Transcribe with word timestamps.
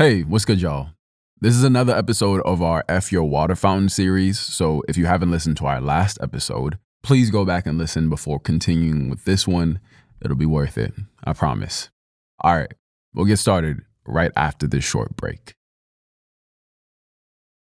Hey, 0.00 0.22
what's 0.22 0.46
good, 0.46 0.62
y'all? 0.62 0.92
This 1.42 1.54
is 1.54 1.62
another 1.62 1.94
episode 1.94 2.40
of 2.46 2.62
our 2.62 2.82
F 2.88 3.12
Your 3.12 3.24
Water 3.24 3.54
Fountain 3.54 3.90
series. 3.90 4.40
So 4.40 4.82
if 4.88 4.96
you 4.96 5.04
haven't 5.04 5.30
listened 5.30 5.58
to 5.58 5.66
our 5.66 5.78
last 5.78 6.16
episode, 6.22 6.78
please 7.02 7.28
go 7.28 7.44
back 7.44 7.66
and 7.66 7.76
listen 7.76 8.08
before 8.08 8.40
continuing 8.40 9.10
with 9.10 9.26
this 9.26 9.46
one. 9.46 9.78
It'll 10.24 10.38
be 10.38 10.46
worth 10.46 10.78
it. 10.78 10.94
I 11.22 11.34
promise. 11.34 11.90
All 12.40 12.56
right, 12.56 12.72
we'll 13.12 13.26
get 13.26 13.40
started 13.40 13.82
right 14.06 14.32
after 14.36 14.66
this 14.66 14.84
short 14.84 15.16
break. 15.16 15.52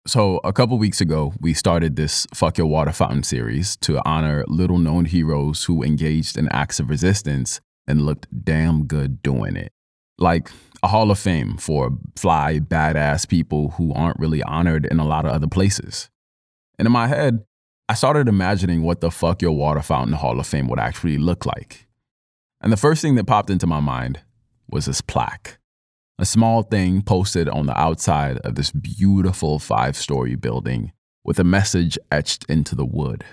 So, 0.04 0.40
a 0.42 0.52
couple 0.52 0.76
weeks 0.76 1.00
ago, 1.00 1.34
we 1.40 1.54
started 1.54 1.94
this 1.94 2.26
Fuck 2.34 2.58
Your 2.58 2.66
Water 2.66 2.90
Fountain 2.90 3.22
series 3.22 3.76
to 3.76 4.02
honor 4.04 4.44
little 4.48 4.78
known 4.78 5.04
heroes 5.04 5.66
who 5.66 5.84
engaged 5.84 6.36
in 6.36 6.48
acts 6.48 6.80
of 6.80 6.90
resistance 6.90 7.60
and 7.86 8.02
looked 8.04 8.26
damn 8.44 8.86
good 8.86 9.22
doing 9.22 9.54
it. 9.54 9.70
Like 10.18 10.50
a 10.84 10.86
Hall 10.86 11.10
of 11.10 11.18
Fame 11.18 11.56
for 11.56 11.96
fly, 12.14 12.60
badass 12.60 13.26
people 13.26 13.70
who 13.70 13.94
aren't 13.94 14.20
really 14.20 14.42
honored 14.42 14.84
in 14.84 15.00
a 15.00 15.06
lot 15.06 15.24
of 15.24 15.32
other 15.32 15.46
places. 15.46 16.10
And 16.78 16.84
in 16.84 16.92
my 16.92 17.08
head, 17.08 17.42
I 17.88 17.94
started 17.94 18.28
imagining 18.28 18.82
what 18.82 19.00
the 19.00 19.10
Fuck 19.10 19.40
Your 19.40 19.52
Water 19.52 19.80
Fountain 19.80 20.12
Hall 20.12 20.38
of 20.38 20.46
Fame 20.46 20.68
would 20.68 20.78
actually 20.78 21.16
look 21.16 21.46
like. 21.46 21.86
And 22.60 22.70
the 22.70 22.76
first 22.76 23.00
thing 23.00 23.14
that 23.14 23.26
popped 23.26 23.48
into 23.48 23.66
my 23.66 23.80
mind 23.80 24.20
was 24.68 24.84
this 24.84 25.00
plaque 25.00 25.58
a 26.18 26.26
small 26.26 26.62
thing 26.62 27.00
posted 27.00 27.48
on 27.48 27.66
the 27.66 27.76
outside 27.76 28.36
of 28.38 28.54
this 28.54 28.70
beautiful 28.70 29.58
five 29.58 29.96
story 29.96 30.36
building 30.36 30.92
with 31.24 31.40
a 31.40 31.44
message 31.44 31.98
etched 32.12 32.44
into 32.48 32.76
the 32.76 32.84
wood. 32.84 33.24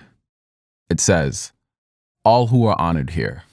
It 0.88 1.00
says, 1.00 1.52
All 2.24 2.46
who 2.46 2.66
are 2.66 2.80
honored 2.80 3.10
here, 3.10 3.44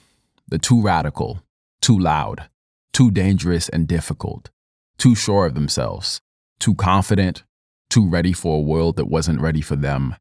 the 0.48 0.58
too 0.58 0.80
radical, 0.80 1.42
too 1.80 1.98
loud, 1.98 2.48
too 2.92 3.10
dangerous 3.10 3.68
and 3.68 3.86
difficult, 3.86 4.50
too 4.98 5.14
sure 5.14 5.46
of 5.46 5.54
themselves, 5.54 6.20
too 6.58 6.74
confident, 6.74 7.44
too 7.88 8.08
ready 8.08 8.32
for 8.32 8.58
a 8.58 8.60
world 8.60 8.96
that 8.96 9.06
wasn't 9.06 9.40
ready 9.40 9.60
for 9.60 9.76
them, 9.76 10.14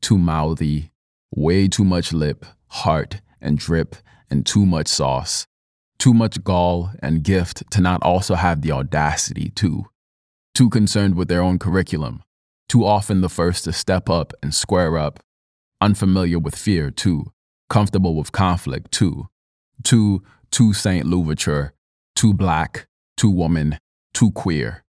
too 0.00 0.18
mouthy, 0.18 0.90
way 1.34 1.68
too 1.68 1.84
much 1.84 2.12
lip, 2.12 2.44
heart, 2.68 3.20
and 3.40 3.58
drip, 3.58 3.96
and 4.30 4.46
too 4.46 4.66
much 4.66 4.88
sauce, 4.88 5.46
too 5.98 6.14
much 6.14 6.42
gall 6.42 6.90
and 7.00 7.22
gift 7.22 7.70
to 7.70 7.80
not 7.80 8.02
also 8.02 8.34
have 8.34 8.62
the 8.62 8.72
audacity 8.72 9.50
to. 9.50 9.84
Too 10.54 10.68
concerned 10.68 11.14
with 11.14 11.28
their 11.28 11.42
own 11.42 11.58
curriculum, 11.58 12.22
too 12.68 12.84
often 12.84 13.20
the 13.20 13.28
first 13.28 13.64
to 13.64 13.72
step 13.72 14.10
up 14.10 14.32
and 14.42 14.54
square 14.54 14.98
up, 14.98 15.20
unfamiliar 15.80 16.38
with 16.38 16.56
fear 16.56 16.90
too, 16.90 17.32
comfortable 17.70 18.14
with 18.16 18.32
conflict 18.32 18.90
too, 18.90 19.28
too, 19.82 20.22
too 20.50 20.72
St. 20.72 21.06
Louverture, 21.06 21.72
too 22.14 22.34
black, 22.34 22.86
too 23.16 23.30
woman, 23.30 23.78
too 24.12 24.30
queer, 24.32 24.84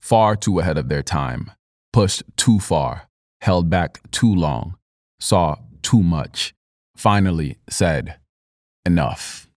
far 0.00 0.36
too 0.36 0.60
ahead 0.60 0.78
of 0.78 0.88
their 0.88 1.02
time, 1.02 1.50
pushed 1.92 2.22
too 2.36 2.58
far, 2.58 3.08
held 3.40 3.68
back 3.68 4.00
too 4.10 4.34
long, 4.34 4.76
saw 5.20 5.56
too 5.82 6.02
much, 6.02 6.54
finally 6.96 7.58
said, 7.68 8.16
enough. 8.84 9.48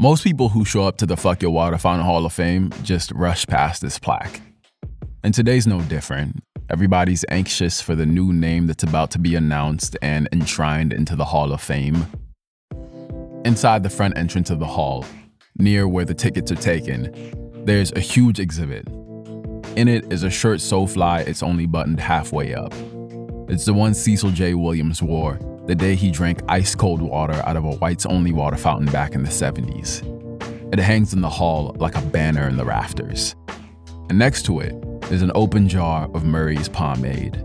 Most 0.00 0.22
people 0.22 0.50
who 0.50 0.64
show 0.64 0.84
up 0.84 0.96
to 0.98 1.06
the 1.06 1.16
Fuck 1.16 1.42
Your 1.42 1.50
Water 1.50 1.76
Fountain 1.76 2.06
Hall 2.06 2.24
of 2.24 2.32
Fame 2.32 2.70
just 2.84 3.10
rush 3.10 3.46
past 3.46 3.82
this 3.82 3.98
plaque. 3.98 4.40
And 5.24 5.34
today's 5.34 5.66
no 5.66 5.80
different. 5.82 6.40
Everybody's 6.70 7.24
anxious 7.28 7.80
for 7.80 7.96
the 7.96 8.06
new 8.06 8.32
name 8.32 8.68
that's 8.68 8.84
about 8.84 9.10
to 9.12 9.18
be 9.18 9.34
announced 9.34 9.96
and 10.00 10.28
enshrined 10.32 10.92
into 10.92 11.16
the 11.16 11.24
Hall 11.24 11.52
of 11.52 11.60
Fame. 11.60 12.06
Inside 13.44 13.82
the 13.82 13.90
front 13.90 14.18
entrance 14.18 14.50
of 14.50 14.58
the 14.58 14.66
hall, 14.66 15.04
near 15.56 15.86
where 15.86 16.04
the 16.04 16.14
tickets 16.14 16.50
are 16.50 16.56
taken, 16.56 17.12
there's 17.64 17.92
a 17.92 18.00
huge 18.00 18.40
exhibit. 18.40 18.86
In 19.76 19.86
it 19.88 20.12
is 20.12 20.22
a 20.22 20.30
shirt 20.30 20.60
so 20.60 20.86
fly 20.86 21.20
it's 21.20 21.42
only 21.42 21.66
buttoned 21.66 22.00
halfway 22.00 22.54
up. 22.54 22.72
It's 23.48 23.64
the 23.64 23.74
one 23.74 23.94
Cecil 23.94 24.30
J. 24.32 24.54
Williams 24.54 25.02
wore 25.02 25.38
the 25.68 25.74
day 25.74 25.94
he 25.94 26.10
drank 26.10 26.40
ice 26.48 26.74
cold 26.74 27.02
water 27.02 27.42
out 27.44 27.54
of 27.56 27.64
a 27.64 27.72
whites 27.72 28.06
only 28.06 28.32
water 28.32 28.56
fountain 28.56 28.90
back 28.90 29.14
in 29.14 29.22
the 29.22 29.28
70s. 29.28 30.02
It 30.72 30.78
hangs 30.78 31.12
in 31.12 31.20
the 31.20 31.28
hall 31.28 31.76
like 31.78 31.94
a 31.94 32.00
banner 32.00 32.48
in 32.48 32.56
the 32.56 32.64
rafters. 32.64 33.36
And 34.08 34.18
next 34.18 34.46
to 34.46 34.60
it 34.60 34.74
is 35.12 35.20
an 35.20 35.30
open 35.34 35.68
jar 35.68 36.08
of 36.14 36.24
Murray's 36.24 36.70
pomade. 36.70 37.44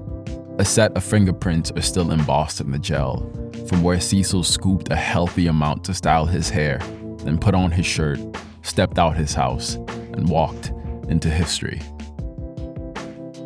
A 0.57 0.63
set 0.63 0.95
of 0.95 1.03
fingerprints 1.03 1.71
are 1.71 1.81
still 1.81 2.11
embossed 2.11 2.61
in 2.61 2.71
the 2.71 2.79
gel, 2.79 3.29
from 3.73 3.81
where 3.81 3.99
Cecil 3.99 4.43
scooped 4.43 4.91
a 4.91 4.95
healthy 4.95 5.47
amount 5.47 5.83
to 5.83 5.95
style 5.95 6.27
his 6.27 6.47
hair, 6.47 6.77
then 7.23 7.39
put 7.39 7.55
on 7.55 7.71
his 7.71 7.87
shirt, 7.87 8.19
stepped 8.61 8.99
out 8.99 9.17
his 9.17 9.33
house, 9.33 9.77
and 10.13 10.29
walked 10.29 10.71
into 11.07 11.27
history. 11.27 11.81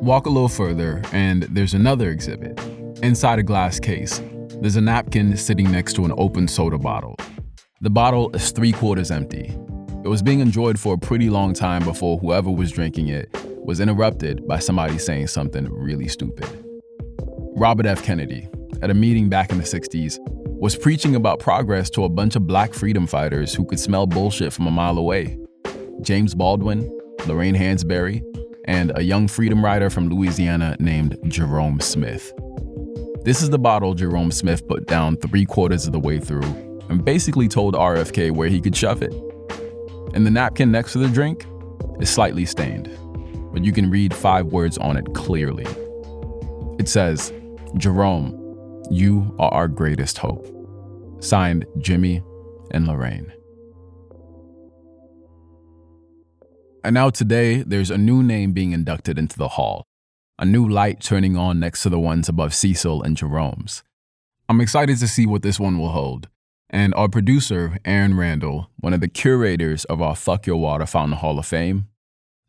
Walk 0.02 0.26
a 0.26 0.30
little 0.30 0.50
further, 0.50 1.02
and 1.14 1.44
there's 1.44 1.74
another 1.74 2.10
exhibit. 2.10 2.60
Inside 3.02 3.40
a 3.40 3.44
glass 3.44 3.80
case, 3.80 4.22
there's 4.60 4.76
a 4.76 4.82
napkin 4.82 5.38
sitting 5.38 5.72
next 5.72 5.94
to 5.94 6.04
an 6.04 6.12
open 6.18 6.46
soda 6.50 6.78
bottle. 6.78 7.16
The 7.80 7.90
bottle 7.90 8.30
is 8.36 8.52
three 8.52 8.74
quarters 8.74 9.12
empty. 9.12 9.58
It 10.04 10.10
was 10.10 10.22
being 10.22 10.42
enjoyed 10.42 10.78
for 10.78 10.96
a 10.96 10.98
pretty 10.98 11.30
long 11.30 11.54
time 11.54 11.86
before 11.86 12.18
whoever 12.18 12.52
was 12.52 12.70
drinking 12.74 13.08
it 13.08 13.34
was 13.64 13.80
interrupted 13.80 14.46
by 14.46 14.60
somebody 14.60 14.98
saying 14.98 15.28
something 15.28 15.72
really 15.72 16.10
stupid. 16.10 16.50
Robert 17.56 17.86
F. 17.86 18.04
Kennedy, 18.04 18.50
at 18.82 18.90
a 18.90 18.94
meeting 18.94 19.30
back 19.30 19.52
in 19.52 19.58
the 19.58 19.64
60s, 19.64 20.18
was 20.60 20.76
preaching 20.76 21.16
about 21.16 21.40
progress 21.40 21.90
to 21.92 22.04
a 22.04 22.10
bunch 22.10 22.36
of 22.36 22.48
black 22.48 22.74
freedom 22.74 23.06
fighters 23.06 23.54
who 23.54 23.66
could 23.66 23.80
smell 23.80 24.08
bullshit 24.08 24.52
from 24.52 24.68
a 24.68 24.72
mile 24.72 24.98
away. 24.98 25.38
James 26.02 26.34
Baldwin, 26.34 26.90
Lorraine 27.28 27.56
Hansberry, 27.56 28.24
and 28.66 28.92
a 28.96 29.04
young 29.04 29.28
freedom 29.28 29.64
rider 29.64 29.90
from 29.90 30.10
Louisiana 30.10 30.76
named 30.80 31.18
Jerome 31.28 31.80
Smith. 31.80 32.34
This 33.24 33.42
is 33.42 33.50
the 33.50 33.60
bottle 33.60 33.94
Jerome 33.94 34.32
Smith 34.32 34.68
put 34.68 34.88
down 34.88 35.18
three 35.18 35.46
quarters 35.46 35.86
of 35.86 35.94
the 35.94 36.00
way 36.00 36.20
through 36.20 36.44
and 36.90 37.04
basically 37.04 37.48
told 37.48 37.76
RFK 37.76 38.32
where 38.32 38.50
he 38.50 38.62
could 38.62 38.76
shove 38.76 39.02
it. 39.02 39.14
And 40.14 40.26
the 40.26 40.32
napkin 40.32 40.72
next 40.72 40.94
to 40.94 41.00
the 41.00 41.10
drink 41.10 41.46
is 42.00 42.10
slightly 42.10 42.46
stained, 42.46 42.90
but 43.52 43.66
you 43.66 43.72
can 43.72 43.90
read 43.90 44.14
five 44.14 44.48
words 44.48 44.78
on 44.78 44.98
it 44.98 45.14
clearly. 45.14 45.66
It 46.80 46.88
says, 46.88 47.34
Jerome, 47.76 48.47
you 48.92 49.36
are 49.40 49.54
our 49.54 49.68
greatest 49.68 50.18
hope. 50.18 50.48
Signed 51.20 51.66
Jimmy 51.80 52.22
and 52.72 52.88
Lorraine. 52.88 53.32
And 56.84 56.94
now 56.94 57.10
today, 57.10 57.64
there's 57.64 57.92
a 57.92 57.98
new 57.98 58.24
name 58.24 58.54
being 58.54 58.72
inducted 58.72 59.18
into 59.20 59.38
the 59.38 59.50
hall 59.50 59.88
a 60.40 60.46
new 60.46 60.68
light 60.68 61.02
turning 61.02 61.36
on 61.36 61.60
next 61.60 61.84
to 61.84 61.90
the 61.90 62.00
ones 62.00 62.30
above 62.30 62.54
Cecil 62.54 63.02
and 63.02 63.18
Jerome's. 63.18 63.84
I'm 64.48 64.62
excited 64.62 65.00
to 65.00 65.08
see 65.08 65.26
what 65.26 65.42
this 65.42 65.60
one 65.60 65.80
will 65.80 65.90
hold. 65.90 66.30
And 66.70 66.94
our 66.96 67.10
producer, 67.10 67.78
Aaron 67.86 68.16
Randall, 68.16 68.70
one 68.80 68.94
of 68.94 69.02
the 69.02 69.08
curators 69.08 69.86
of 69.86 70.02
our 70.02 70.16
Fuck 70.16 70.46
Your 70.46 70.58
Water 70.58 70.86
Fountain 70.86 71.18
Hall 71.18 71.40
of 71.40 71.46
Fame, 71.46 71.88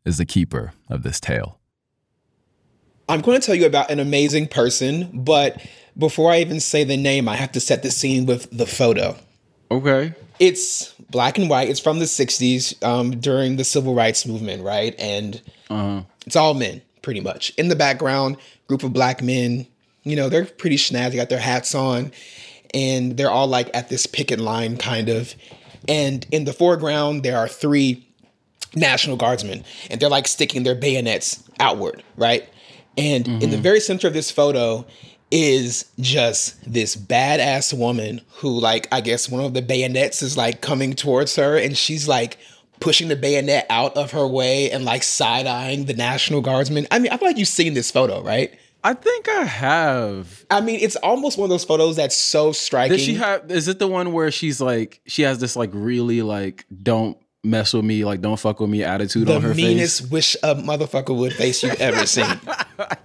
is 0.05 0.17
the 0.17 0.25
keeper 0.25 0.73
of 0.89 1.03
this 1.03 1.19
tale. 1.19 1.59
I'm 3.07 3.21
going 3.21 3.39
to 3.39 3.45
tell 3.45 3.55
you 3.55 3.65
about 3.65 3.89
an 3.89 3.99
amazing 3.99 4.47
person, 4.47 5.23
but 5.23 5.65
before 5.99 6.31
I 6.31 6.39
even 6.39 6.59
say 6.59 6.83
the 6.83 6.97
name, 6.97 7.27
I 7.27 7.35
have 7.35 7.51
to 7.51 7.59
set 7.59 7.83
the 7.83 7.91
scene 7.91 8.25
with 8.25 8.49
the 8.57 8.65
photo. 8.65 9.17
Okay. 9.69 10.13
It's 10.39 10.93
black 11.09 11.37
and 11.37 11.49
white. 11.49 11.69
It's 11.69 11.79
from 11.79 11.99
the 11.99 12.05
60s 12.05 12.81
um, 12.83 13.19
during 13.19 13.57
the 13.57 13.63
civil 13.63 13.93
rights 13.93 14.25
movement, 14.25 14.63
right? 14.63 14.95
And 14.97 15.41
uh-huh. 15.69 16.03
it's 16.25 16.35
all 16.35 16.53
men 16.53 16.81
pretty 17.01 17.19
much. 17.19 17.51
In 17.51 17.67
the 17.67 17.75
background, 17.75 18.37
group 18.67 18.83
of 18.83 18.93
black 18.93 19.21
men, 19.21 19.67
you 20.03 20.15
know, 20.15 20.29
they're 20.29 20.45
pretty 20.45 20.77
snazzy, 20.77 21.15
got 21.15 21.29
their 21.29 21.39
hats 21.39 21.75
on, 21.75 22.11
and 22.73 23.17
they're 23.17 23.29
all 23.29 23.47
like 23.47 23.69
at 23.75 23.89
this 23.89 24.05
picket 24.05 24.39
line 24.39 24.77
kind 24.77 25.09
of. 25.09 25.35
And 25.87 26.25
in 26.31 26.45
the 26.45 26.53
foreground, 26.53 27.23
there 27.23 27.37
are 27.37 27.47
three 27.47 28.07
National 28.75 29.17
Guardsmen, 29.17 29.65
and 29.89 29.99
they're 29.99 30.09
like 30.09 30.27
sticking 30.27 30.63
their 30.63 30.75
bayonets 30.75 31.43
outward, 31.59 32.03
right? 32.15 32.47
And 32.97 33.25
mm-hmm. 33.25 33.33
in 33.33 33.39
the 33.39 33.55
mm-hmm. 33.55 33.63
very 33.63 33.79
center 33.79 34.07
of 34.07 34.13
this 34.13 34.31
photo 34.31 34.85
is 35.31 35.85
just 35.99 36.71
this 36.71 36.95
badass 36.95 37.77
woman 37.77 38.21
who, 38.37 38.59
like, 38.59 38.87
I 38.91 39.01
guess 39.01 39.29
one 39.29 39.43
of 39.43 39.53
the 39.53 39.61
bayonets 39.61 40.21
is 40.21 40.37
like 40.37 40.61
coming 40.61 40.93
towards 40.93 41.35
her, 41.35 41.57
and 41.57 41.77
she's 41.77 42.07
like 42.07 42.37
pushing 42.79 43.09
the 43.09 43.15
bayonet 43.15 43.65
out 43.69 43.95
of 43.97 44.11
her 44.11 44.25
way 44.25 44.71
and 44.71 44.85
like 44.85 45.03
side 45.03 45.45
eyeing 45.45 45.85
the 45.85 45.93
National 45.93 46.41
Guardsmen. 46.41 46.87
I 46.91 46.99
mean, 46.99 47.11
I 47.11 47.17
feel 47.17 47.27
like 47.27 47.37
you've 47.37 47.47
seen 47.47 47.73
this 47.73 47.91
photo, 47.91 48.21
right? 48.21 48.57
I 48.83 48.93
think 48.93 49.27
I 49.27 49.43
have. 49.43 50.45
I 50.49 50.61
mean, 50.61 50.79
it's 50.81 50.95
almost 50.97 51.37
one 51.37 51.45
of 51.45 51.49
those 51.49 51.65
photos 51.65 51.97
that's 51.97 52.15
so 52.15 52.53
striking. 52.53 52.97
Does 52.97 53.05
she 53.05 53.15
have? 53.15 53.51
Is 53.51 53.67
it 53.67 53.77
the 53.79 53.87
one 53.87 54.13
where 54.13 54.31
she's 54.31 54.61
like, 54.61 55.01
she 55.05 55.23
has 55.23 55.39
this 55.39 55.55
like 55.55 55.71
really 55.73 56.21
like 56.21 56.65
don't 56.81 57.17
mess 57.43 57.73
with 57.73 57.83
me, 57.83 58.05
like 58.05 58.21
don't 58.21 58.39
fuck 58.39 58.59
with 58.61 58.69
me 58.69 58.83
attitude 58.83 59.27
the 59.27 59.35
on 59.35 59.41
her 59.41 59.49
face? 59.49 59.57
The 59.57 59.63
meanest 59.63 60.11
wish 60.11 60.35
a 60.43 60.55
motherfucker 60.55 61.15
would 61.15 61.33
face 61.33 61.61
you've 61.61 61.81
ever 61.81 62.05
seen. 62.05 62.25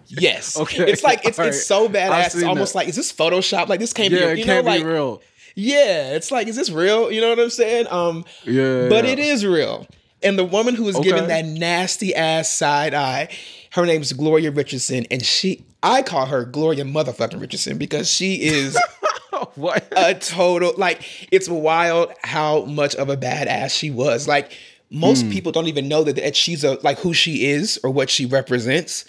yes. 0.07 0.59
Okay. 0.65 0.91
It's 0.91 1.03
like 1.03 1.25
it's 1.25 1.39
it's 1.39 1.67
so 1.67 1.89
badass. 1.89 2.35
It's 2.35 2.43
almost 2.43 2.73
that. 2.73 2.81
like 2.81 2.89
is 2.89 2.97
this 2.97 3.13
Photoshop? 3.13 3.69
Like 3.69 3.81
this 3.81 3.93
can't 3.93 4.13
yeah, 4.13 4.19
be. 4.19 4.25
You 4.25 4.43
it 4.43 4.45
can't 4.45 4.65
know, 4.65 4.73
be 4.73 4.79
like, 4.79 4.87
real 4.87 5.23
yeah, 5.55 6.15
it's 6.15 6.31
like, 6.31 6.49
is 6.49 6.57
this 6.57 6.71
real? 6.71 7.11
You 7.11 7.21
know 7.21 7.29
what 7.29 7.39
I'm 7.39 7.51
saying? 7.51 7.87
Um, 7.89 8.25
yeah. 8.45 8.89
But 8.89 9.05
it 9.05 9.19
is 9.19 9.47
real. 9.47 9.87
And 10.23 10.39
the 10.39 10.45
woman 10.45 10.75
who 10.75 10.85
was 10.85 10.97
okay. 10.97 11.11
giving 11.11 11.29
that 11.29 11.45
nasty 11.45 12.15
ass 12.15 12.51
side 12.51 12.95
eye, 12.95 13.29
her 13.73 13.85
name's 13.87 14.13
Gloria 14.13 14.51
Richardson, 14.51 15.07
and 15.11 15.25
she 15.25 15.65
I 15.83 16.03
call 16.03 16.27
her 16.27 16.45
Gloria 16.45 16.85
motherfucking 16.85 17.41
Richardson 17.41 17.77
because 17.77 18.11
she 18.11 18.37
is 18.43 18.79
what 19.55 19.87
a 19.97 20.15
total 20.15 20.73
like 20.79 21.29
it's 21.31 21.49
wild 21.49 22.11
how 22.23 22.65
much 22.65 22.95
of 22.95 23.11
a 23.11 23.17
badass 23.17 23.77
she 23.77 23.91
was. 23.91 24.27
Like 24.27 24.57
most 24.91 25.27
mm. 25.27 25.33
people 25.33 25.53
don't 25.53 25.69
even 25.69 25.89
know 25.89 26.05
that, 26.05 26.17
that 26.17 26.37
she's 26.37 26.65
a 26.65 26.79
like 26.83 26.99
who 27.01 27.13
she 27.13 27.47
is 27.47 27.79
or 27.85 27.91
what 27.91 28.09
she 28.09 28.25
represents, 28.25 29.05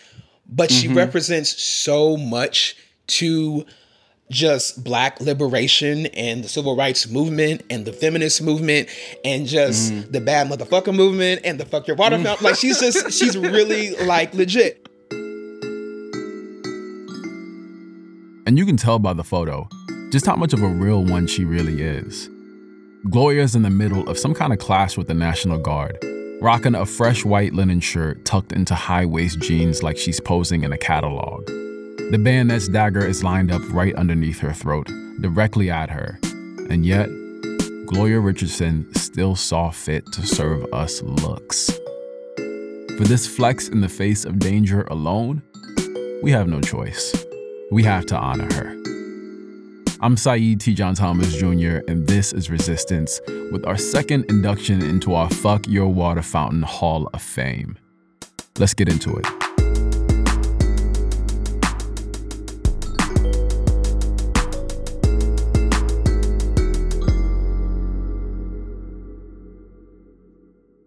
but 0.48 0.70
mm-hmm. 0.70 0.82
she 0.82 0.88
represents 0.94 1.62
so 1.62 2.18
much 2.18 2.76
to 3.08 3.66
just 4.32 4.84
black 4.84 5.22
liberation 5.22 6.08
and 6.08 6.44
the 6.44 6.50
civil 6.50 6.76
rights 6.76 7.08
movement 7.08 7.62
and 7.70 7.86
the 7.86 7.94
feminist 7.94 8.42
movement 8.42 8.90
and 9.24 9.46
just 9.46 9.94
mm. 9.94 10.12
the 10.12 10.20
bad 10.20 10.50
motherfucker 10.50 10.94
movement 10.96 11.42
and 11.44 11.60
the 11.60 11.66
fuck 11.66 11.88
your 11.88 11.96
water 11.96 12.18
fountain. 12.18 12.44
like 12.44 12.56
she's 12.56 12.80
just 12.80 13.12
she's 13.18 13.38
really 13.38 13.96
like 14.06 14.34
legit. 14.34 14.88
And 18.48 18.58
you 18.58 18.66
can 18.66 18.78
tell 18.78 19.00
by 19.00 19.14
the 19.14 19.24
photo 19.24 19.68
just 20.12 20.26
how 20.26 20.36
much 20.36 20.54
of 20.54 20.62
a 20.62 20.68
real 20.68 21.04
one 21.04 21.28
she 21.28 21.46
really 21.46 21.82
is. 21.82 22.30
Gloria's 23.10 23.56
in 23.56 23.62
the 23.62 23.70
middle 23.70 24.08
of 24.10 24.18
some 24.18 24.34
kind 24.34 24.52
of 24.52 24.60
clash 24.60 24.98
with 24.98 25.08
the 25.08 25.14
National 25.14 25.60
Guard, 25.60 25.98
rocking 26.42 26.76
a 26.76 26.86
fresh 26.86 27.24
white 27.26 27.54
linen 27.54 27.80
shirt 27.80 28.24
tucked 28.26 28.52
into 28.52 28.76
high 28.76 29.06
waist 29.06 29.40
jeans 29.40 29.84
like 29.84 29.98
she's 29.98 30.20
posing 30.20 30.64
in 30.64 30.74
a 30.74 30.78
catalog. 30.78 31.46
The 31.48 32.20
bayonet's 32.22 32.68
dagger 32.68 33.06
is 33.06 33.24
lined 33.24 33.52
up 33.52 33.62
right 33.72 33.96
underneath 33.96 34.40
her 34.40 34.54
throat, 34.54 34.88
directly 35.22 35.72
at 35.72 35.90
her. 35.90 36.20
And 36.70 36.86
yet, 36.86 37.10
Gloria 37.88 38.20
Richardson 38.20 38.94
still 38.96 39.36
saw 39.36 39.70
fit 39.72 40.06
to 40.14 40.26
serve 40.26 40.66
us 40.74 41.02
looks. 41.02 41.72
For 42.98 43.04
this 43.04 43.28
flex 43.28 43.68
in 43.70 43.82
the 43.82 43.90
face 43.90 44.26
of 44.26 44.40
danger 44.40 44.84
alone, 44.84 45.42
we 46.22 46.32
have 46.32 46.48
no 46.48 46.62
choice. 46.62 47.16
We 47.72 47.84
have 47.84 48.06
to 48.08 48.18
honor 48.18 48.54
her. 48.54 48.85
I'm 50.02 50.18
Saidu 50.18 50.58
Tejan-Thomas 50.58 51.34
Jr., 51.36 51.80
and 51.90 52.06
this 52.06 52.34
is 52.34 52.50
Resistance 52.50 53.22
with 53.50 53.66
our 53.66 53.78
second 53.78 54.26
induction 54.30 54.82
into 54.82 55.14
our 55.14 55.30
Fuck 55.30 55.70
Your 55.70 55.88
Water 55.88 56.22
Fountain 56.22 56.64
Hall 56.64 57.10
of 57.14 57.22
Fame. 57.22 57.78
Let's 58.60 58.74
get 58.74 58.90
into 58.90 59.16
it. 59.16 59.26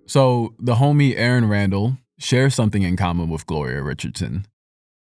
So, 0.07 0.55
the 0.59 0.75
homie 0.75 1.15
Aaron 1.17 1.49
Randall 1.49 1.97
shares 2.19 2.55
something 2.55 2.83
in 2.83 2.97
common 2.97 3.31
with 3.31 3.47
Gloria 3.47 3.83
Richardson. 3.83 4.47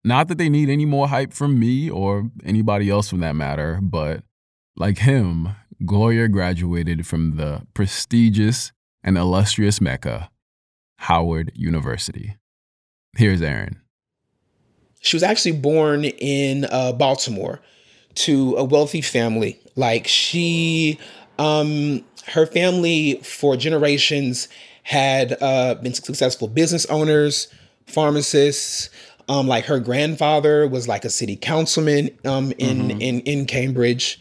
Not 0.05 0.27
that 0.27 0.37
they 0.37 0.49
need 0.49 0.69
any 0.69 0.85
more 0.85 1.07
hype 1.07 1.33
from 1.33 1.59
me 1.59 1.89
or 1.89 2.29
anybody 2.45 2.91
else 2.91 3.09
for 3.09 3.17
that 3.17 3.35
matter, 3.35 3.79
but 3.81 4.23
like 4.77 4.99
him, 4.99 5.55
Gloria 5.83 6.27
graduated 6.27 7.07
from 7.07 7.37
the 7.37 7.65
prestigious 7.73 8.71
and 9.03 9.17
illustrious 9.17 9.81
Mecca, 9.81 10.29
Howard 10.97 11.51
University. 11.55 12.37
Here's 13.17 13.41
Aaron. 13.41 13.81
She 15.01 15.15
was 15.15 15.23
actually 15.23 15.53
born 15.53 16.05
in 16.05 16.65
uh, 16.65 16.91
Baltimore 16.91 17.59
to 18.13 18.55
a 18.57 18.63
wealthy 18.63 19.01
family. 19.01 19.59
Like 19.75 20.05
she, 20.05 20.99
um, 21.39 22.05
her 22.27 22.45
family 22.45 23.15
for 23.23 23.57
generations 23.57 24.49
had 24.83 25.35
uh, 25.41 25.73
been 25.75 25.95
successful 25.95 26.47
business 26.47 26.85
owners, 26.91 27.47
pharmacists. 27.87 28.91
Um, 29.27 29.47
like 29.47 29.65
her 29.65 29.79
grandfather 29.79 30.67
was 30.67 30.87
like 30.87 31.03
a 31.03 31.09
city 31.09 31.35
councilman 31.35 32.11
um, 32.25 32.51
in 32.57 32.89
mm-hmm. 32.89 33.01
in 33.01 33.19
in 33.21 33.45
Cambridge. 33.45 34.19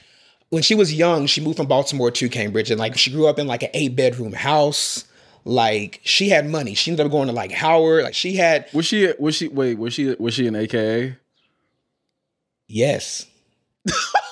When 0.50 0.62
she 0.62 0.74
was 0.74 0.94
young, 0.94 1.26
she 1.26 1.40
moved 1.40 1.56
from 1.56 1.66
Baltimore 1.66 2.10
to 2.12 2.28
Cambridge, 2.28 2.70
and 2.70 2.78
like 2.78 2.96
she 2.96 3.10
grew 3.10 3.26
up 3.26 3.38
in 3.38 3.46
like 3.46 3.62
an 3.62 3.70
eight 3.74 3.96
bedroom 3.96 4.32
house. 4.32 5.04
Like 5.44 6.00
she 6.04 6.30
had 6.30 6.46
money. 6.46 6.74
She 6.74 6.90
ended 6.90 7.04
up 7.06 7.12
going 7.12 7.26
to 7.28 7.34
like 7.34 7.52
Howard. 7.52 8.04
Like 8.04 8.14
she 8.14 8.36
had. 8.36 8.66
Was 8.72 8.86
she? 8.86 9.12
Was 9.18 9.34
she? 9.34 9.48
Wait. 9.48 9.78
Was 9.78 9.94
she? 9.94 10.14
Was 10.18 10.34
she 10.34 10.46
an 10.46 10.56
AKA? 10.56 11.16
Yes. 12.66 13.26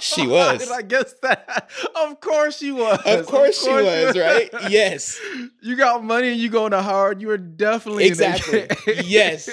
She 0.10 0.26
was. 0.26 0.60
did 0.60 0.70
I 0.70 0.82
guess 0.82 1.14
that? 1.22 1.70
Of 1.94 2.20
course 2.20 2.58
she 2.58 2.72
was. 2.72 2.98
Of 2.98 3.04
course, 3.04 3.20
of 3.20 3.26
course 3.26 3.62
she 3.62 3.70
was, 3.70 4.16
right? 4.16 4.50
Yes. 4.70 5.20
You 5.60 5.76
got 5.76 6.02
money 6.02 6.28
and 6.28 6.40
you 6.40 6.48
going 6.48 6.70
to 6.72 6.82
Howard. 6.82 7.20
You 7.20 7.30
are 7.30 7.38
definitely 7.38 8.06
exactly. 8.06 8.66
yes, 9.04 9.48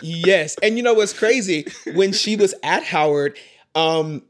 yes. 0.00 0.56
And 0.62 0.76
you 0.76 0.82
know 0.82 0.94
what's 0.94 1.12
crazy? 1.12 1.66
When 1.94 2.12
she 2.12 2.36
was 2.36 2.54
at 2.62 2.84
Howard, 2.84 3.36
um, 3.74 4.22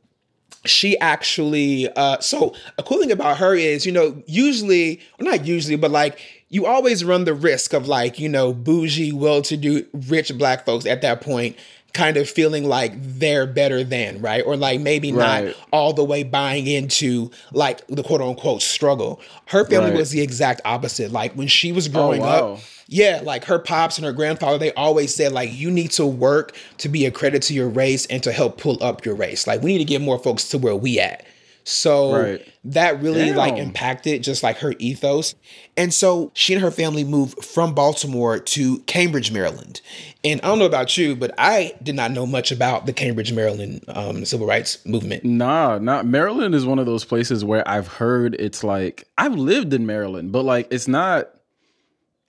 she 0.65 0.99
actually. 0.99 1.89
Uh, 1.95 2.19
so 2.21 2.55
a 2.79 2.83
cool 2.83 2.99
thing 2.99 3.13
about 3.13 3.39
her 3.39 3.55
is, 3.55 3.85
you 3.85 3.93
know, 3.93 4.23
usually, 4.27 5.01
well, 5.19 5.31
not 5.31 5.47
usually, 5.47 5.77
but 5.77 5.91
like 5.91 6.19
you 6.49 6.67
always 6.67 7.05
run 7.05 7.25
the 7.25 7.35
risk 7.35 7.73
of 7.73 7.89
like, 7.89 8.19
you 8.19 8.29
know, 8.29 8.53
bougie, 8.53 9.13
well-to-do, 9.13 9.87
rich 10.09 10.37
black 10.37 10.67
folks 10.67 10.85
at 10.87 11.01
that 11.03 11.21
point 11.21 11.57
kind 11.93 12.17
of 12.17 12.29
feeling 12.29 12.65
like 12.65 12.93
they're 12.97 13.47
better 13.47 13.85
than, 13.85 14.21
right? 14.21 14.43
Or 14.45 14.57
like 14.57 14.81
maybe 14.81 15.13
right. 15.13 15.47
not 15.47 15.57
all 15.73 15.93
the 15.93 16.05
way 16.05 16.23
buying 16.23 16.67
into 16.67 17.31
like 17.53 17.87
the 17.89 18.03
quote 18.03 18.21
unquote 18.21 18.63
struggle. 18.63 19.21
Her 19.47 19.65
family 19.67 19.91
right. 19.91 19.99
was 19.99 20.11
the 20.11 20.21
exact 20.21 20.63
opposite. 20.65 21.13
Like 21.13 21.33
when 21.35 21.49
she 21.49 21.73
was 21.73 21.89
oh, 21.89 21.93
growing 21.93 22.23
oh, 22.23 22.27
wow. 22.27 22.53
up, 22.55 22.61
yeah, 22.89 23.21
like 23.23 23.45
her 23.45 23.59
pops 23.59 23.99
and 23.99 24.05
her 24.05 24.13
grandfather, 24.13 24.59
they 24.59 24.73
always 24.73 25.15
said 25.15 25.33
like 25.33 25.53
you 25.53 25.71
need 25.71 25.91
to 25.93 26.07
work 26.07 26.57
to 26.79 26.89
be 26.89 27.07
a 27.07 27.11
credit 27.11 27.43
to 27.43 27.55
your 27.55 27.69
race 27.69 28.07
and 28.07 28.23
to 28.23 28.33
help 28.33 28.59
pull 28.59 28.83
up 28.83 29.05
your 29.05 29.15
race. 29.15 29.47
Like 29.47 29.63
we 29.63 29.73
need 29.73 29.79
to 29.79 29.85
get 29.85 30.01
more 30.01 30.19
folks 30.19 30.49
to 30.51 30.59
where 30.59 30.77
we 30.77 30.99
at. 30.99 31.27
So 31.65 32.23
right. 32.23 32.53
that 32.65 33.01
really 33.01 33.27
Damn. 33.27 33.37
like 33.37 33.57
impacted 33.57 34.23
just 34.23 34.43
like 34.43 34.59
her 34.59 34.75
ethos. 34.79 35.35
And 35.77 35.95
so 35.95 36.31
she 36.35 36.55
and 36.55 36.63
her 36.63 36.71
family 36.71 37.05
moved 37.05 37.45
from 37.45 37.75
Baltimore 37.75 38.39
to 38.39 38.79
Cambridge, 38.81 39.31
Maryland. 39.31 39.81
And 40.25 40.41
I 40.43 40.47
don't 40.47 40.61
know 40.61 40.67
about 40.67 40.97
you, 40.97 41.17
but 41.17 41.35
I 41.37 41.75
did 41.83 41.97
not 41.97 42.13
know 42.13 42.27
much 42.27 42.53
about 42.53 42.87
the 42.87 42.93
Cambridge, 42.93 43.33
Maryland 43.33 43.85
um, 43.89 44.25
civil 44.25 44.47
rights 44.47 44.85
movement. 44.87 45.25
Nah, 45.25 45.79
not 45.79 46.07
Maryland 46.07 46.55
is 46.55 46.65
one 46.65 46.79
of 46.79 46.87
those 46.87 47.05
places 47.05 47.45
where 47.45 47.67
I've 47.69 47.89
heard 47.89 48.37
it's 48.39 48.63
like 48.63 49.09
I've 49.19 49.35
lived 49.35 49.73
in 49.73 49.85
Maryland, 49.85 50.31
but 50.31 50.45
like 50.45 50.69
it's 50.71 50.87
not 50.87 51.29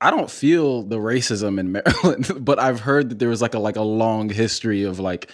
I 0.02 0.12
don't 0.12 0.30
feel 0.30 0.84
the 0.84 0.98
racism 0.98 1.60
in 1.60 1.72
Maryland, 1.72 2.44
but 2.44 2.60
I've 2.60 2.82
heard 2.82 3.10
that 3.10 3.20
there 3.20 3.30
was 3.30 3.42
like 3.42 3.54
a 3.54 3.60
like 3.60 3.76
a 3.76 3.82
long 3.82 4.30
history 4.30 4.84
of 4.84 5.00
like 5.00 5.30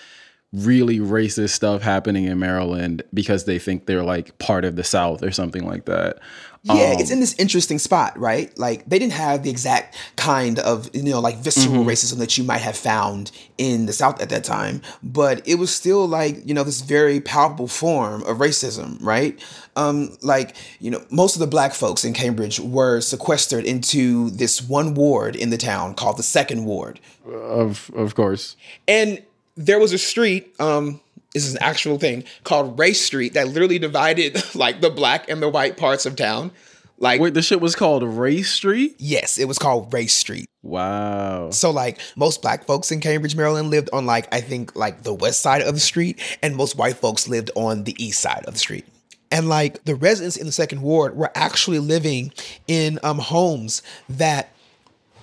really 0.51 0.99
racist 0.99 1.51
stuff 1.51 1.81
happening 1.81 2.25
in 2.25 2.39
Maryland 2.39 3.03
because 3.13 3.45
they 3.45 3.59
think 3.59 3.85
they're 3.85 4.03
like 4.03 4.37
part 4.39 4.65
of 4.65 4.75
the 4.75 4.83
South 4.83 5.23
or 5.23 5.31
something 5.31 5.65
like 5.65 5.85
that. 5.85 6.19
Yeah, 6.63 6.73
um, 6.73 6.99
it's 6.99 7.09
in 7.09 7.21
this 7.21 7.33
interesting 7.35 7.79
spot, 7.79 8.17
right? 8.19 8.57
Like 8.59 8.83
they 8.85 8.99
didn't 8.99 9.13
have 9.13 9.43
the 9.43 9.49
exact 9.49 9.95
kind 10.17 10.59
of 10.59 10.93
you 10.93 11.03
know 11.03 11.21
like 11.21 11.37
visceral 11.37 11.77
mm-hmm. 11.77 11.89
racism 11.89 12.17
that 12.17 12.37
you 12.37 12.43
might 12.43 12.61
have 12.61 12.75
found 12.75 13.31
in 13.57 13.85
the 13.85 13.93
South 13.93 14.21
at 14.21 14.29
that 14.29 14.43
time, 14.43 14.81
but 15.01 15.47
it 15.47 15.55
was 15.55 15.73
still 15.73 16.05
like 16.05 16.45
you 16.45 16.53
know 16.53 16.63
this 16.63 16.81
very 16.81 17.21
palpable 17.21 17.69
form 17.69 18.23
of 18.23 18.37
racism, 18.37 18.97
right? 19.01 19.39
Um, 19.77 20.17
like 20.21 20.55
you 20.79 20.91
know 20.91 21.01
most 21.09 21.35
of 21.35 21.39
the 21.39 21.47
black 21.47 21.73
folks 21.73 22.03
in 22.03 22.13
Cambridge 22.13 22.59
were 22.59 22.99
sequestered 22.99 23.63
into 23.63 24.29
this 24.31 24.61
one 24.61 24.95
ward 24.95 25.37
in 25.37 25.51
the 25.51 25.57
town 25.57 25.93
called 25.93 26.17
the 26.17 26.23
Second 26.23 26.65
Ward. 26.65 26.99
Of 27.25 27.89
of 27.95 28.15
course, 28.15 28.57
and 28.85 29.23
there 29.59 29.77
was 29.77 29.91
a 29.91 29.97
street, 29.97 30.55
um, 30.59 31.01
this 31.33 31.45
is 31.45 31.53
an 31.53 31.61
actual 31.61 31.97
thing 31.97 32.23
called 32.43 32.79
Race 32.79 33.01
Street 33.01 33.33
that 33.33 33.47
literally 33.47 33.79
divided 33.79 34.41
like 34.55 34.81
the 34.81 34.89
black 34.89 35.29
and 35.29 35.41
the 35.41 35.49
white 35.49 35.77
parts 35.77 36.05
of 36.05 36.15
town. 36.15 36.51
Like 36.97 37.21
Wait, 37.21 37.33
the 37.33 37.41
shit 37.41 37.61
was 37.61 37.75
called 37.75 38.03
Race 38.03 38.51
Street? 38.51 38.95
Yes, 38.97 39.37
it 39.37 39.47
was 39.47 39.57
called 39.57 39.93
Race 39.93 40.13
Street. 40.13 40.49
Wow. 40.63 41.49
So 41.51 41.71
like 41.71 41.99
most 42.17 42.41
black 42.41 42.65
folks 42.65 42.91
in 42.91 42.99
Cambridge, 42.99 43.35
Maryland 43.35 43.69
lived 43.69 43.89
on 43.93 44.05
like 44.05 44.33
I 44.33 44.41
think 44.41 44.75
like 44.75 45.03
the 45.03 45.13
west 45.13 45.41
side 45.41 45.61
of 45.61 45.73
the 45.73 45.79
street 45.79 46.19
and 46.43 46.55
most 46.55 46.75
white 46.77 46.97
folks 46.97 47.27
lived 47.29 47.51
on 47.55 47.85
the 47.85 47.95
east 48.03 48.19
side 48.19 48.43
of 48.45 48.53
the 48.53 48.59
street. 48.59 48.85
And 49.31 49.47
like 49.47 49.83
the 49.85 49.95
residents 49.95 50.35
in 50.35 50.45
the 50.45 50.51
second 50.51 50.81
ward 50.81 51.15
were 51.15 51.31
actually 51.35 51.79
living 51.79 52.33
in 52.67 52.99
um 53.03 53.19
homes 53.19 53.81
that 54.09 54.49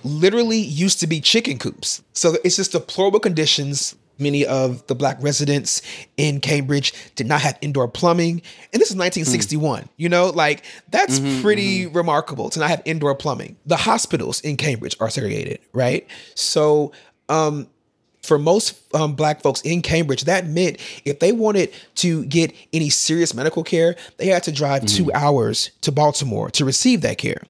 literally 0.03 0.59
used 0.59 0.99
to 1.01 1.07
be 1.07 1.21
chicken 1.21 1.59
coops. 1.59 2.01
So 2.13 2.37
it's 2.43 2.55
just 2.55 2.71
deplorable 2.71 3.19
conditions 3.19 3.95
Many 4.19 4.45
of 4.45 4.85
the 4.87 4.95
black 4.95 5.17
residents 5.21 5.81
in 6.17 6.39
Cambridge 6.39 6.93
did 7.15 7.27
not 7.27 7.41
have 7.41 7.57
indoor 7.61 7.87
plumbing. 7.87 8.41
And 8.73 8.81
this 8.81 8.89
is 8.89 8.95
1961. 8.95 9.83
Mm. 9.83 9.89
You 9.97 10.09
know, 10.09 10.29
like 10.29 10.63
that's 10.89 11.19
mm-hmm, 11.19 11.41
pretty 11.41 11.85
mm-hmm. 11.85 11.95
remarkable 11.95 12.49
to 12.49 12.59
not 12.59 12.69
have 12.69 12.81
indoor 12.85 13.15
plumbing. 13.15 13.57
The 13.65 13.77
hospitals 13.77 14.41
in 14.41 14.57
Cambridge 14.57 14.95
are 14.99 15.09
segregated, 15.09 15.59
right? 15.73 16.07
So, 16.35 16.91
um, 17.29 17.67
for 18.23 18.37
most 18.37 18.93
um, 18.93 19.15
black 19.15 19.41
folks 19.41 19.61
in 19.61 19.81
Cambridge, 19.81 20.25
that 20.25 20.45
meant 20.47 20.77
if 21.05 21.19
they 21.19 21.31
wanted 21.31 21.71
to 21.95 22.25
get 22.25 22.53
any 22.73 22.89
serious 22.89 23.33
medical 23.33 23.63
care, 23.63 23.95
they 24.17 24.27
had 24.27 24.43
to 24.43 24.51
drive 24.51 24.83
mm-hmm. 24.83 25.05
two 25.05 25.13
hours 25.13 25.71
to 25.81 25.91
Baltimore 25.91 26.49
to 26.51 26.65
receive 26.65 27.01
that 27.01 27.17
care. 27.17 27.41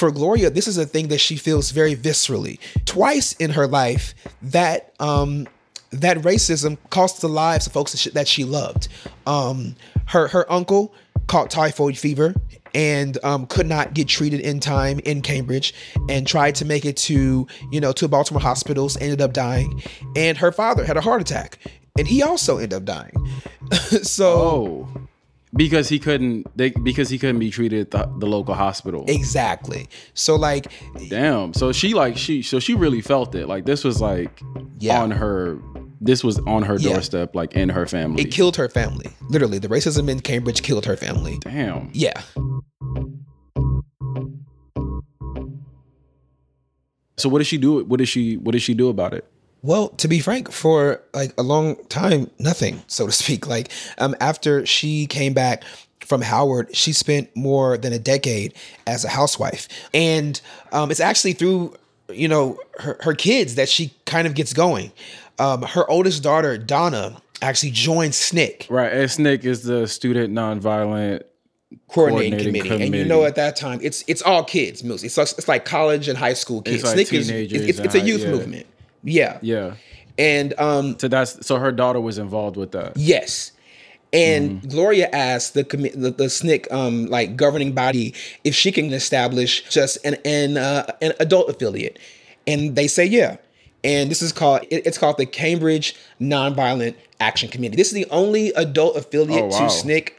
For 0.00 0.10
Gloria, 0.10 0.48
this 0.48 0.66
is 0.66 0.78
a 0.78 0.86
thing 0.86 1.08
that 1.08 1.18
she 1.18 1.36
feels 1.36 1.72
very 1.72 1.94
viscerally. 1.94 2.58
Twice 2.86 3.34
in 3.34 3.50
her 3.50 3.66
life, 3.66 4.14
that 4.40 4.94
um, 4.98 5.46
that 5.90 6.16
racism 6.18 6.78
cost 6.88 7.20
the 7.20 7.28
lives 7.28 7.66
of 7.66 7.74
folks 7.74 7.92
that 7.92 7.98
she, 7.98 8.10
that 8.10 8.26
she 8.26 8.44
loved. 8.44 8.88
Um, 9.26 9.76
her 10.06 10.26
her 10.28 10.50
uncle 10.50 10.94
caught 11.26 11.50
typhoid 11.50 11.98
fever 11.98 12.34
and 12.74 13.18
um, 13.22 13.46
could 13.46 13.66
not 13.66 13.92
get 13.92 14.08
treated 14.08 14.40
in 14.40 14.58
time 14.58 15.00
in 15.00 15.20
Cambridge 15.20 15.74
and 16.08 16.26
tried 16.26 16.54
to 16.54 16.64
make 16.64 16.86
it 16.86 16.96
to 16.96 17.46
you 17.70 17.80
know 17.80 17.92
to 17.92 18.08
Baltimore 18.08 18.40
hospitals 18.40 18.96
ended 19.02 19.20
up 19.20 19.34
dying 19.34 19.82
and 20.16 20.38
her 20.38 20.50
father 20.50 20.82
had 20.82 20.96
a 20.96 21.02
heart 21.02 21.20
attack 21.20 21.58
and 21.98 22.08
he 22.08 22.22
also 22.22 22.56
ended 22.56 22.72
up 22.72 22.84
dying 22.84 23.12
so 24.02 24.88
oh 24.88 24.99
because 25.54 25.88
he 25.88 25.98
couldn't 25.98 26.46
they 26.56 26.70
because 26.70 27.08
he 27.08 27.18
couldn't 27.18 27.38
be 27.40 27.50
treated 27.50 27.80
at 27.80 27.90
the, 27.90 28.18
the 28.18 28.26
local 28.26 28.54
hospital. 28.54 29.04
Exactly. 29.08 29.88
So 30.14 30.36
like 30.36 30.70
damn. 31.08 31.52
So 31.54 31.72
she 31.72 31.94
like 31.94 32.16
she 32.16 32.42
so 32.42 32.58
she 32.60 32.74
really 32.74 33.00
felt 33.00 33.34
it. 33.34 33.46
Like 33.48 33.66
this 33.66 33.82
was 33.84 34.00
like 34.00 34.40
Yeah. 34.78 35.02
on 35.02 35.10
her 35.10 35.58
this 36.00 36.22
was 36.24 36.38
on 36.40 36.62
her 36.62 36.76
Yeah. 36.78 36.92
doorstep 36.94 37.34
like 37.34 37.54
in 37.54 37.68
her 37.70 37.86
family. 37.86 38.22
It 38.22 38.30
killed 38.30 38.56
her 38.56 38.68
family. 38.68 39.06
Literally 39.28 39.58
the 39.58 39.68
racism 39.68 40.08
in 40.08 40.20
Cambridge 40.20 40.62
killed 40.62 40.86
her 40.86 40.96
family. 40.96 41.38
Damn. 41.40 41.90
Yeah. 41.92 42.20
So 47.16 47.28
what 47.28 47.38
did 47.38 47.46
she 47.46 47.58
do 47.58 47.84
what 47.84 47.98
did 47.98 48.08
she 48.08 48.36
what 48.36 48.52
did 48.52 48.62
she 48.62 48.72
do 48.74 48.88
about 48.88 49.12
it 49.14 49.29
Well, 49.62 49.88
to 49.88 50.08
be 50.08 50.20
frank, 50.20 50.50
for 50.50 51.02
like 51.12 51.34
a 51.38 51.42
long 51.42 51.76
time, 51.86 52.30
nothing, 52.38 52.82
so 52.86 53.06
to 53.06 53.12
speak. 53.12 53.46
Like 53.46 53.70
um, 53.98 54.14
after 54.20 54.64
she 54.64 55.06
came 55.06 55.34
back 55.34 55.64
from 56.00 56.22
Howard, 56.22 56.74
she 56.74 56.92
spent 56.92 57.34
more 57.36 57.76
than 57.76 57.92
a 57.92 57.98
decade 57.98 58.54
as 58.86 59.04
a 59.04 59.08
housewife, 59.08 59.68
and 59.92 60.40
um, 60.72 60.90
it's 60.90 61.00
actually 61.00 61.34
through 61.34 61.76
you 62.08 62.28
know 62.28 62.58
her, 62.78 62.98
her 63.02 63.14
kids 63.14 63.56
that 63.56 63.68
she 63.68 63.94
kind 64.06 64.26
of 64.26 64.34
gets 64.34 64.52
going. 64.52 64.92
Um, 65.38 65.62
her 65.62 65.88
oldest 65.90 66.22
daughter, 66.22 66.58
Donna, 66.58 67.20
actually 67.42 67.70
joined 67.70 68.12
SNCC 68.12 68.70
right 68.70 68.92
and 68.92 69.08
SNCC 69.08 69.44
is 69.44 69.62
the 69.62 69.86
student 69.86 70.34
nonviolent 70.34 71.22
coordinating, 71.88 72.32
Coordinating 72.32 72.62
committee. 72.62 72.84
and 72.86 72.94
you 72.94 73.04
know 73.04 73.24
at 73.24 73.36
that 73.36 73.56
time 73.56 73.78
it's 73.82 74.04
it's 74.06 74.22
all 74.22 74.44
kids 74.44 74.84
mostly. 74.84 75.06
It's 75.06 75.16
like, 75.16 75.28
it's 75.38 75.48
like 75.48 75.64
college 75.64 76.08
and 76.08 76.18
high 76.18 76.34
school 76.34 76.62
kids. 76.62 76.82
It's 76.82 76.94
like 76.94 77.06
SNCC 77.06 77.12
is 77.12 77.28
teenagers 77.28 77.62
it's, 77.62 77.78
it's 77.78 77.94
a 77.94 78.00
youth 78.00 78.22
yeah. 78.22 78.30
movement. 78.30 78.66
Yeah, 79.02 79.38
yeah 79.42 79.74
and 80.18 80.52
um, 80.58 80.98
so 80.98 81.08
that's 81.08 81.46
so 81.46 81.56
her 81.58 81.72
daughter 81.72 82.00
was 82.00 82.18
involved 82.18 82.56
with 82.56 82.72
that 82.72 82.96
Yes. 82.96 83.52
And 84.12 84.68
Gloria 84.68 85.08
asked 85.12 85.54
the, 85.54 85.62
the 85.62 86.10
the 86.10 86.24
SNCC 86.24 86.70
um 86.72 87.06
like 87.06 87.36
governing 87.36 87.72
body 87.72 88.12
if 88.42 88.56
she 88.56 88.72
can 88.72 88.92
establish 88.92 89.62
just 89.70 90.04
an 90.04 90.16
an 90.24 90.56
uh, 90.56 90.92
an 91.00 91.12
adult 91.20 91.48
affiliate, 91.48 91.96
and 92.46 92.74
they 92.74 92.88
say 92.88 93.04
yeah. 93.04 93.36
And 93.84 94.10
this 94.10 94.20
is 94.20 94.32
called 94.32 94.62
it- 94.68 94.84
it's 94.84 94.98
called 94.98 95.16
the 95.16 95.26
Cambridge 95.26 95.94
Nonviolent 96.20 96.96
Action 97.20 97.48
Committee. 97.50 97.76
This 97.76 97.86
is 97.86 97.94
the 97.94 98.06
only 98.10 98.48
adult 98.54 98.96
affiliate 98.96 99.44
Oh, 99.44 99.46
wow. 99.46 99.58
to 99.58 99.64
SNCC 99.66 100.10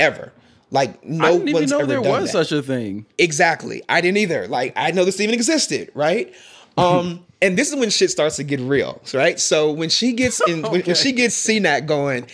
ever. 0.00 0.32
Like 0.72 1.04
no 1.04 1.24
I 1.24 1.30
didn't 1.32 1.48
even 1.48 1.54
one's 1.60 1.70
know 1.70 1.78
ever 1.78 1.86
there 1.86 2.02
done 2.02 2.22
was 2.22 2.32
that. 2.32 2.46
such 2.48 2.52
a 2.58 2.62
thing 2.62 3.06
Exactly. 3.16 3.80
I 3.88 4.00
didn't 4.00 4.18
either. 4.18 4.48
Like 4.48 4.72
I 4.74 4.90
know 4.90 5.04
this 5.04 5.20
even 5.20 5.34
existed, 5.36 5.92
right? 5.94 6.34
Um, 6.76 7.24
and 7.42 7.56
this 7.58 7.70
is 7.70 7.76
when 7.76 7.90
shit 7.90 8.10
starts 8.10 8.36
to 8.36 8.44
get 8.44 8.60
real, 8.60 9.00
right? 9.12 9.38
So 9.38 9.70
when 9.72 9.88
she 9.88 10.12
gets 10.12 10.40
in, 10.48 10.62
when, 10.62 10.82
when 10.82 10.94
she 10.96 11.12
gets 11.12 11.36
CNAC 11.46 11.86
going, 11.86 12.26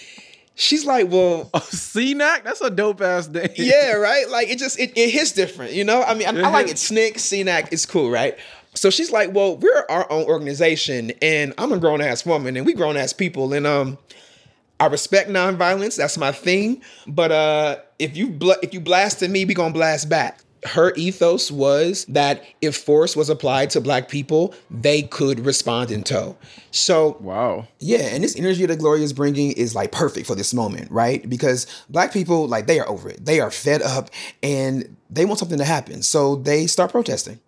she's 0.55 0.85
like, 0.85 1.11
well, 1.11 1.51
CNAC 1.55 2.45
that's 2.45 2.61
a 2.61 2.71
dope 2.71 3.01
ass 3.01 3.29
name 3.29 3.49
yeah, 3.57 3.93
right. 3.95 4.29
Like 4.29 4.49
it 4.49 4.59
just 4.59 4.79
it, 4.79 4.93
it 4.97 5.11
hits 5.11 5.33
different, 5.33 5.73
you 5.73 5.85
know. 5.85 6.03
I 6.03 6.15
mean, 6.15 6.29
I, 6.29 6.49
I 6.49 6.51
like 6.51 6.69
it. 6.69 6.77
SNCC, 6.77 7.45
CNAC 7.45 7.73
is 7.73 7.87
cool, 7.87 8.11
right? 8.11 8.39
So 8.75 8.89
she's 8.89 9.11
like, 9.11 9.35
well, 9.35 9.57
we're 9.57 9.85
our 9.91 10.11
own 10.11 10.25
organization, 10.25 11.13
and 11.21 11.53
I'm 11.59 11.73
a 11.73 11.79
grown 11.79 12.01
ass 12.01 12.25
woman, 12.25 12.57
and 12.57 12.65
we 12.65 12.73
grown 12.75 12.97
ass 12.97 13.13
people, 13.13 13.53
and 13.53 13.67
um. 13.67 13.99
I 14.81 14.87
respect 14.87 15.31
nonviolence. 15.31 15.97
That's 15.97 16.19
my 16.19 16.33
thing. 16.33 16.83
But 17.07 17.31
uh, 17.31 17.77
if 18.01 18.17
you 18.17 18.31
bl- 18.31 18.59
if 18.65 18.75
you 18.75 18.81
blasted 18.81 19.31
me, 19.31 19.45
we 19.45 19.55
gonna 19.55 19.73
blast 19.73 20.09
back. 20.09 20.43
Her 20.65 20.95
ethos 20.95 21.51
was 21.51 22.05
that 22.07 22.45
if 22.61 22.77
force 22.77 23.17
was 23.17 23.29
applied 23.29 23.71
to 23.71 23.81
black 23.81 24.09
people, 24.09 24.55
they 24.71 25.03
could 25.03 25.41
respond 25.41 25.91
in 25.91 26.05
tow. 26.05 26.37
So 26.71 27.17
wow 27.21 27.67
yeah, 27.83 28.15
and 28.15 28.23
this 28.23 28.37
energy 28.37 28.65
that 28.65 28.79
Gloria 28.79 29.03
is 29.03 29.13
bringing 29.13 29.53
is 29.53 29.75
like 29.75 29.91
perfect 29.91 30.27
for 30.27 30.37
this 30.37 30.55
moment, 30.55 30.91
right? 30.91 31.29
Because 31.29 31.67
black 31.89 32.13
people, 32.13 32.47
like, 32.47 32.67
they 32.67 32.79
are 32.79 32.89
over 32.89 33.09
it. 33.09 33.25
They 33.25 33.41
are 33.41 33.51
fed 33.51 33.83
up 33.83 34.09
and 34.43 34.97
they 35.11 35.25
want 35.25 35.41
something 35.41 35.59
to 35.59 35.65
happen. 35.65 36.03
So 36.03 36.37
they 36.37 36.67
start 36.69 36.93
protesting. 36.93 37.41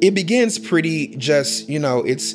It 0.00 0.14
begins 0.14 0.58
pretty 0.58 1.14
just, 1.16 1.68
you 1.68 1.78
know, 1.78 1.98
it's 1.98 2.34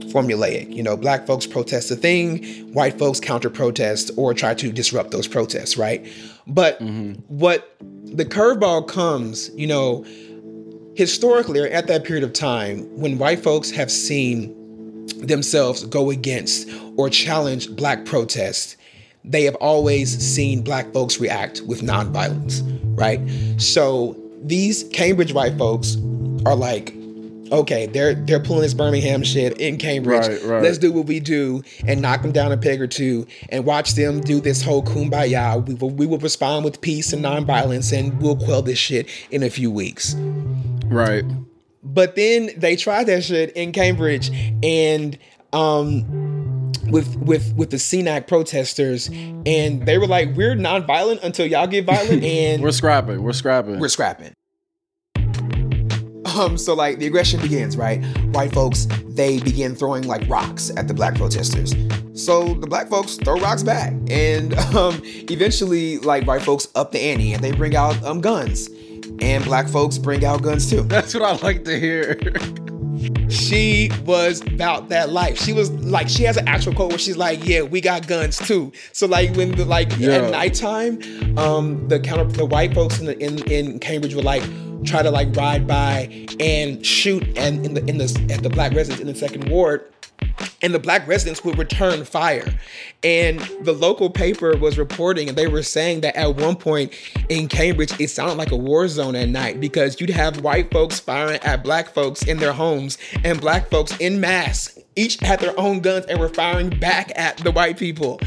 formulaic. 0.00 0.74
You 0.74 0.82
know, 0.82 0.96
black 0.96 1.26
folks 1.26 1.46
protest 1.46 1.90
a 1.90 1.96
thing, 1.96 2.44
white 2.72 2.98
folks 2.98 3.20
counter 3.20 3.50
protest 3.50 4.10
or 4.16 4.34
try 4.34 4.54
to 4.54 4.72
disrupt 4.72 5.10
those 5.10 5.28
protests, 5.28 5.76
right? 5.76 6.06
But 6.46 6.80
mm-hmm. 6.80 7.20
what 7.28 7.76
the 8.04 8.24
curveball 8.24 8.88
comes, 8.88 9.50
you 9.54 9.66
know, 9.66 10.04
historically 10.94 11.60
or 11.60 11.66
at 11.68 11.86
that 11.86 12.04
period 12.04 12.24
of 12.24 12.32
time 12.32 12.80
when 12.98 13.18
white 13.18 13.42
folks 13.42 13.70
have 13.70 13.90
seen 13.90 14.56
themselves 15.18 15.84
go 15.86 16.10
against 16.10 16.68
or 16.96 17.08
challenge 17.08 17.74
black 17.76 18.04
protest, 18.04 18.76
they 19.24 19.44
have 19.44 19.54
always 19.56 20.18
seen 20.18 20.62
black 20.62 20.92
folks 20.92 21.18
react 21.20 21.60
with 21.62 21.82
nonviolence, 21.82 22.62
right? 22.98 23.20
So 23.60 24.16
these 24.42 24.84
Cambridge 24.92 25.32
white 25.32 25.56
folks 25.58 25.96
are 26.46 26.56
like, 26.56 26.94
okay, 27.50 27.86
they're 27.86 28.14
they're 28.14 28.40
pulling 28.40 28.62
this 28.62 28.74
Birmingham 28.74 29.22
shit 29.22 29.58
in 29.58 29.76
Cambridge. 29.78 30.26
Right, 30.26 30.42
right. 30.42 30.62
Let's 30.62 30.78
do 30.78 30.92
what 30.92 31.06
we 31.06 31.20
do 31.20 31.62
and 31.86 32.00
knock 32.00 32.22
them 32.22 32.32
down 32.32 32.52
a 32.52 32.56
peg 32.56 32.80
or 32.80 32.86
two 32.86 33.26
and 33.48 33.64
watch 33.64 33.94
them 33.94 34.20
do 34.20 34.40
this 34.40 34.62
whole 34.62 34.82
kumbaya. 34.82 35.66
We 35.66 35.74
will, 35.74 35.90
we 35.90 36.06
will 36.06 36.18
respond 36.18 36.64
with 36.64 36.80
peace 36.80 37.12
and 37.12 37.24
nonviolence 37.24 37.96
and 37.96 38.20
we'll 38.20 38.36
quell 38.36 38.62
this 38.62 38.78
shit 38.78 39.08
in 39.30 39.42
a 39.42 39.50
few 39.50 39.70
weeks. 39.70 40.14
right 40.86 41.24
But 41.82 42.16
then 42.16 42.50
they 42.56 42.76
tried 42.76 43.04
that 43.04 43.24
shit 43.24 43.50
in 43.52 43.72
Cambridge 43.72 44.30
and 44.62 45.18
um 45.52 46.72
with 46.90 47.16
with 47.16 47.54
with 47.56 47.70
the 47.70 47.76
CNAC 47.76 48.26
protesters 48.26 49.08
and 49.08 49.86
they 49.86 49.98
were 49.98 50.06
like, 50.06 50.34
we're 50.34 50.54
nonviolent 50.56 51.22
until 51.22 51.46
y'all 51.46 51.66
get 51.66 51.84
violent 51.84 52.22
and 52.38 52.62
we're 52.62 52.70
scrapping 52.70 53.22
we're 53.22 53.32
scrapping 53.32 53.78
we're 53.78 53.88
scrapping. 53.88 54.32
Um, 56.36 56.56
so 56.56 56.74
like 56.74 56.98
the 56.98 57.06
aggression 57.06 57.40
begins, 57.40 57.76
right? 57.76 58.04
White 58.34 58.52
folks 58.52 58.86
they 59.08 59.40
begin 59.40 59.74
throwing 59.74 60.06
like 60.06 60.28
rocks 60.28 60.70
at 60.76 60.88
the 60.88 60.94
black 60.94 61.14
protesters. 61.16 61.74
So 62.14 62.54
the 62.54 62.66
black 62.66 62.88
folks 62.88 63.16
throw 63.16 63.38
rocks 63.40 63.62
back, 63.62 63.92
and 64.10 64.54
um, 64.76 65.00
eventually 65.04 65.98
like 65.98 66.26
white 66.26 66.42
folks 66.42 66.68
up 66.74 66.92
the 66.92 67.00
ante 67.00 67.32
and 67.32 67.42
they 67.42 67.52
bring 67.52 67.74
out 67.76 68.02
um 68.04 68.20
guns, 68.20 68.68
and 69.20 69.44
black 69.44 69.68
folks 69.68 69.98
bring 69.98 70.24
out 70.24 70.42
guns 70.42 70.68
too. 70.70 70.82
that's 70.82 71.14
what 71.14 71.22
i 71.22 71.32
like 71.44 71.64
to 71.64 71.78
hear 71.78 72.14
she 73.28 73.90
was 74.04 74.40
about 74.42 74.88
that 74.90 75.10
life. 75.10 75.38
She 75.38 75.52
was 75.52 75.70
like, 75.70 76.08
she 76.08 76.24
has 76.24 76.36
an 76.36 76.48
actual 76.48 76.74
quote 76.74 76.90
where 76.90 76.98
she's 76.98 77.16
like, 77.16 77.44
"Yeah, 77.46 77.62
we 77.62 77.80
got 77.80 78.06
guns 78.06 78.38
too." 78.38 78.72
So 78.92 79.06
like 79.06 79.34
when 79.36 79.52
the 79.52 79.64
like 79.64 79.96
Yeah. 79.98 80.12
at 80.12 80.30
nighttime, 80.30 81.00
um, 81.38 81.88
the 81.88 82.00
counter 82.00 82.24
the 82.24 82.44
white 82.46 82.74
folks 82.74 82.98
in 83.00 83.06
the, 83.06 83.18
in 83.18 83.38
in 83.50 83.78
Cambridge 83.78 84.14
would 84.14 84.24
like 84.24 84.42
try 84.84 85.02
to 85.02 85.10
like 85.10 85.34
ride 85.36 85.66
by 85.66 86.26
and 86.40 86.84
shoot 86.84 87.22
and 87.36 87.64
in 87.66 87.74
the 87.74 87.84
in 87.86 87.98
the 87.98 88.26
at 88.30 88.42
the 88.42 88.48
black 88.50 88.72
residents 88.72 89.00
in 89.00 89.06
the 89.06 89.14
second 89.14 89.48
ward 89.48 89.84
and 90.62 90.74
the 90.74 90.78
black 90.78 91.06
residents 91.08 91.44
would 91.44 91.56
return 91.58 92.04
fire. 92.04 92.52
And 93.02 93.40
the 93.62 93.72
local 93.72 94.10
paper 94.10 94.56
was 94.56 94.76
reporting, 94.78 95.28
and 95.28 95.36
they 95.38 95.46
were 95.46 95.62
saying 95.62 96.02
that 96.02 96.16
at 96.16 96.36
one 96.36 96.56
point 96.56 96.92
in 97.28 97.48
Cambridge, 97.48 97.98
it 98.00 98.08
sounded 98.08 98.36
like 98.36 98.50
a 98.50 98.56
war 98.56 98.86
zone 98.88 99.16
at 99.16 99.28
night 99.28 99.58
because 99.60 100.00
you'd 100.00 100.10
have 100.10 100.40
white 100.42 100.70
folks 100.70 101.00
firing 101.00 101.40
at 101.42 101.64
black 101.64 101.94
folks 101.94 102.22
in 102.22 102.38
their 102.38 102.52
homes, 102.52 102.98
and 103.24 103.40
black 103.40 103.70
folks 103.70 103.96
in 103.98 104.20
mass 104.20 104.78
each 104.96 105.18
had 105.20 105.40
their 105.40 105.58
own 105.58 105.80
guns 105.80 106.04
and 106.06 106.18
were 106.20 106.28
firing 106.28 106.68
back 106.78 107.10
at 107.16 107.36
the 107.38 107.50
white 107.50 107.78
people. 107.78 108.20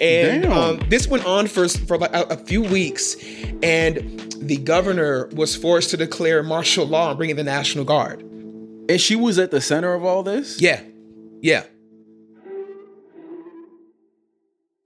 And 0.00 0.44
um, 0.46 0.80
this 0.88 1.08
went 1.08 1.24
on 1.24 1.46
for 1.46 1.68
for 1.68 1.96
like 1.98 2.14
a, 2.14 2.22
a 2.24 2.36
few 2.36 2.62
weeks, 2.62 3.16
and 3.62 3.96
the 4.40 4.56
governor 4.58 5.28
was 5.32 5.56
forced 5.56 5.90
to 5.90 5.96
declare 5.96 6.42
martial 6.42 6.86
law 6.86 7.08
and 7.10 7.16
bring 7.18 7.30
in 7.30 7.36
the 7.36 7.42
National 7.44 7.84
Guard. 7.84 8.20
and 8.20 9.00
she 9.00 9.16
was 9.16 9.38
at 9.38 9.50
the 9.50 9.60
center 9.60 9.94
of 9.94 10.04
all 10.04 10.22
this 10.22 10.60
Yeah. 10.60 10.80
Yeah. 11.40 11.64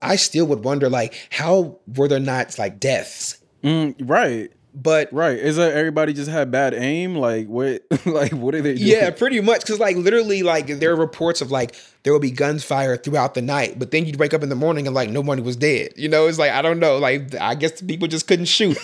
I 0.03 0.15
still 0.17 0.45
would 0.47 0.63
wonder, 0.63 0.89
like, 0.89 1.13
how 1.31 1.79
were 1.95 2.07
there 2.07 2.19
not 2.19 2.57
like 2.59 2.79
deaths? 2.79 3.37
Mm, 3.63 3.95
right 4.09 4.51
But 4.75 5.13
right 5.13 5.37
is 5.39 5.55
that 5.55 5.71
everybody 5.73 6.11
just 6.11 6.29
had 6.29 6.51
bad 6.51 6.73
aim 6.73 7.15
like 7.15 7.47
what 7.47 7.83
like 8.05 8.33
what 8.33 8.53
are 8.55 8.61
they 8.61 8.73
doing 8.75 8.87
yeah, 8.87 9.09
pretty 9.11 9.39
much. 9.39 9.61
Because 9.61 9.79
like 9.79 9.95
literally, 9.95 10.43
like 10.43 10.67
there 10.67 10.91
are 10.91 10.95
reports 10.97 11.39
of 11.41 11.49
like 11.49 11.75
there 12.03 12.11
would 12.11 12.21
be 12.21 12.31
gunfire 12.31 12.97
throughout 12.97 13.35
the 13.35 13.41
night, 13.41 13.79
but 13.79 13.91
then 13.91 14.05
you'd 14.05 14.19
wake 14.19 14.33
up 14.33 14.43
in 14.43 14.49
the 14.49 14.55
morning 14.55 14.85
and 14.85 14.93
like 14.93 15.09
nobody 15.09 15.41
was 15.41 15.55
dead. 15.55 15.93
You 15.95 16.09
know, 16.09 16.27
it's 16.27 16.37
like 16.39 16.51
I 16.51 16.61
don't 16.61 16.79
know. 16.79 16.97
Like 16.97 17.33
I 17.39 17.55
guess 17.55 17.79
the 17.79 17.85
people 17.85 18.09
just 18.09 18.27
couldn't 18.27 18.45
shoot. 18.45 18.77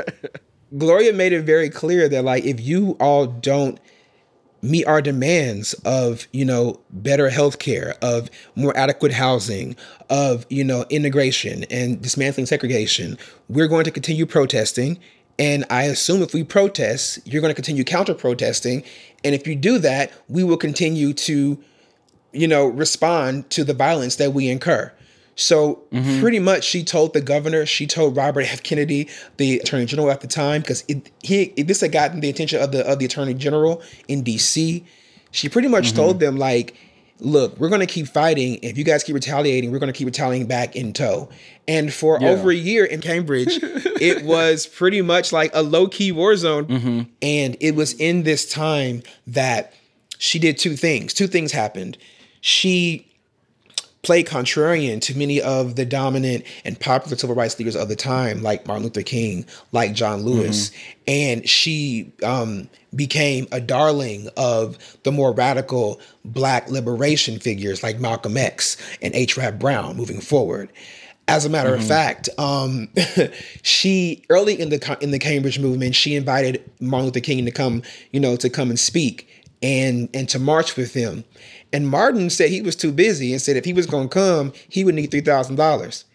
Gloria 0.78 1.12
made 1.12 1.32
it 1.32 1.42
very 1.42 1.70
clear 1.70 2.08
that 2.08 2.24
like 2.24 2.44
if 2.44 2.60
you 2.60 2.96
all 3.00 3.26
don't 3.26 3.78
meet 4.70 4.86
our 4.86 5.00
demands 5.00 5.74
of 5.84 6.26
you 6.32 6.44
know 6.44 6.80
better 6.90 7.28
health 7.30 7.58
care 7.58 7.94
of 8.02 8.30
more 8.54 8.76
adequate 8.76 9.12
housing 9.12 9.76
of 10.10 10.46
you 10.50 10.64
know 10.64 10.84
integration 10.90 11.64
and 11.70 12.00
dismantling 12.02 12.46
segregation. 12.46 13.18
We're 13.48 13.68
going 13.68 13.84
to 13.84 13.90
continue 13.90 14.26
protesting 14.26 14.98
and 15.38 15.64
i 15.70 15.82
assume 15.84 16.22
if 16.22 16.32
we 16.32 16.42
protest 16.42 17.18
you're 17.26 17.42
going 17.42 17.50
to 17.50 17.54
continue 17.54 17.84
counter 17.84 18.14
protesting 18.14 18.82
and 19.24 19.34
if 19.34 19.46
you 19.46 19.54
do 19.54 19.78
that 19.78 20.12
we 20.28 20.42
will 20.42 20.56
continue 20.56 21.12
to 21.12 21.62
you 22.32 22.48
know 22.48 22.66
respond 22.66 23.48
to 23.50 23.64
the 23.64 23.74
violence 23.74 24.16
that 24.16 24.32
we 24.32 24.48
incur 24.48 24.90
so 25.36 25.82
mm-hmm. 25.92 26.20
pretty 26.20 26.38
much, 26.38 26.64
she 26.64 26.82
told 26.82 27.12
the 27.12 27.20
governor, 27.20 27.66
she 27.66 27.86
told 27.86 28.16
Robert 28.16 28.50
F. 28.50 28.62
Kennedy, 28.62 29.08
the 29.36 29.58
attorney 29.58 29.84
general 29.84 30.10
at 30.10 30.22
the 30.22 30.26
time, 30.26 30.62
because 30.62 30.82
he 31.22 31.52
this 31.56 31.82
had 31.82 31.92
gotten 31.92 32.20
the 32.20 32.30
attention 32.30 32.60
of 32.60 32.72
the 32.72 32.84
of 32.90 32.98
the 32.98 33.04
attorney 33.04 33.34
general 33.34 33.82
in 34.08 34.22
D.C. 34.22 34.84
She 35.30 35.48
pretty 35.50 35.68
much 35.68 35.88
mm-hmm. 35.88 35.96
told 35.96 36.20
them 36.20 36.38
like, 36.38 36.74
look, 37.20 37.58
we're 37.58 37.68
going 37.68 37.80
to 37.80 37.86
keep 37.86 38.08
fighting. 38.08 38.58
If 38.62 38.78
you 38.78 38.84
guys 38.84 39.04
keep 39.04 39.14
retaliating, 39.14 39.70
we're 39.70 39.78
going 39.78 39.92
to 39.92 39.96
keep 39.96 40.06
retaliating 40.06 40.48
back 40.48 40.74
in 40.74 40.94
tow. 40.94 41.28
And 41.68 41.92
for 41.92 42.18
yeah. 42.18 42.28
over 42.28 42.50
a 42.50 42.54
year 42.54 42.86
in 42.86 43.02
Cambridge, 43.02 43.48
it 43.62 44.24
was 44.24 44.66
pretty 44.66 45.02
much 45.02 45.32
like 45.32 45.50
a 45.52 45.62
low 45.62 45.86
key 45.86 46.12
war 46.12 46.34
zone. 46.36 46.64
Mm-hmm. 46.64 47.02
And 47.20 47.56
it 47.60 47.74
was 47.74 47.92
in 47.94 48.22
this 48.22 48.50
time 48.50 49.02
that 49.26 49.74
she 50.16 50.38
did 50.38 50.56
two 50.56 50.76
things. 50.76 51.12
Two 51.12 51.26
things 51.26 51.52
happened. 51.52 51.98
She 52.40 53.06
play 54.06 54.22
contrarian 54.22 55.00
to 55.00 55.18
many 55.18 55.42
of 55.42 55.74
the 55.74 55.84
dominant 55.84 56.44
and 56.64 56.78
popular 56.78 57.16
civil 57.16 57.34
rights 57.34 57.58
leaders 57.58 57.74
of 57.74 57.88
the 57.88 57.96
time, 57.96 58.40
like 58.40 58.64
Martin 58.64 58.84
Luther 58.84 59.02
King, 59.02 59.44
like 59.72 59.94
John 59.94 60.20
Lewis. 60.20 60.70
Mm-hmm. 60.70 61.00
And 61.08 61.48
she 61.48 62.12
um, 62.22 62.70
became 62.94 63.48
a 63.50 63.60
darling 63.60 64.28
of 64.36 64.78
the 65.02 65.10
more 65.10 65.32
radical 65.32 66.00
Black 66.24 66.70
liberation 66.70 67.40
figures 67.40 67.82
like 67.82 67.98
Malcolm 67.98 68.36
X 68.36 68.76
and 69.02 69.12
H. 69.12 69.36
Rap 69.36 69.58
Brown 69.58 69.96
moving 69.96 70.20
forward. 70.20 70.70
As 71.26 71.44
a 71.44 71.48
matter 71.48 71.70
mm-hmm. 71.70 71.82
of 71.82 71.88
fact, 71.88 72.28
um, 72.38 72.88
she 73.62 74.22
early 74.30 74.60
in 74.60 74.68
the 74.68 74.98
in 75.00 75.10
the 75.10 75.18
Cambridge 75.18 75.58
movement, 75.58 75.96
she 75.96 76.14
invited 76.14 76.62
Martin 76.78 77.06
Luther 77.06 77.18
King 77.18 77.44
to 77.44 77.50
come, 77.50 77.82
you 78.12 78.20
know, 78.20 78.36
to 78.36 78.48
come 78.48 78.70
and 78.70 78.78
speak 78.78 79.28
and 79.62 80.08
and 80.14 80.28
to 80.28 80.38
march 80.38 80.76
with 80.76 80.94
him. 80.94 81.24
And 81.72 81.88
Martin 81.88 82.30
said 82.30 82.50
he 82.50 82.62
was 82.62 82.76
too 82.76 82.92
busy 82.92 83.32
and 83.32 83.42
said 83.42 83.56
if 83.56 83.64
he 83.64 83.72
was 83.72 83.86
going 83.86 84.08
to 84.08 84.14
come, 84.14 84.52
he 84.68 84.84
would 84.84 84.94
need 84.94 85.10
three 85.10 85.20
thousand 85.20 85.56
dollars. 85.56 86.04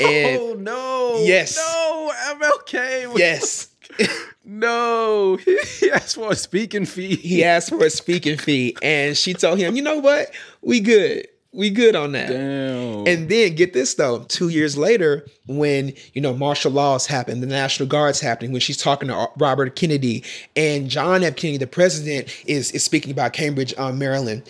Oh 0.00 0.54
no! 0.56 1.20
Yes. 1.24 1.56
No, 1.56 2.12
MLK. 2.36 3.18
yes. 3.18 3.68
no, 4.44 5.36
he 5.80 5.90
asked 5.90 6.14
for 6.14 6.30
a 6.32 6.36
speaking 6.36 6.86
fee. 6.86 7.16
He 7.16 7.42
asked 7.44 7.70
for 7.70 7.84
a 7.84 7.90
speaking 7.90 8.38
fee, 8.38 8.76
and 8.82 9.16
she 9.16 9.34
told 9.34 9.58
him, 9.58 9.74
"You 9.74 9.82
know 9.82 9.98
what? 9.98 10.30
We 10.62 10.80
good 10.80 11.26
we 11.54 11.70
good 11.70 11.94
on 11.94 12.12
that. 12.12 12.28
Damn. 12.28 13.06
And 13.06 13.28
then 13.28 13.54
get 13.54 13.72
this 13.72 13.94
though, 13.94 14.24
two 14.24 14.48
years 14.48 14.76
later, 14.76 15.24
when 15.46 15.94
you 16.12 16.20
know 16.20 16.34
martial 16.34 16.72
laws 16.72 17.06
happened, 17.06 17.42
the 17.42 17.46
National 17.46 17.88
Guard's 17.88 18.20
happening, 18.20 18.52
when 18.52 18.60
she's 18.60 18.76
talking 18.76 19.08
to 19.08 19.28
Robert 19.38 19.76
Kennedy 19.76 20.24
and 20.56 20.90
John 20.90 21.22
F. 21.22 21.36
Kennedy, 21.36 21.58
the 21.58 21.66
president, 21.66 22.28
is 22.46 22.72
is 22.72 22.84
speaking 22.84 23.12
about 23.12 23.32
Cambridge, 23.32 23.72
um, 23.78 23.98
Maryland. 23.98 24.42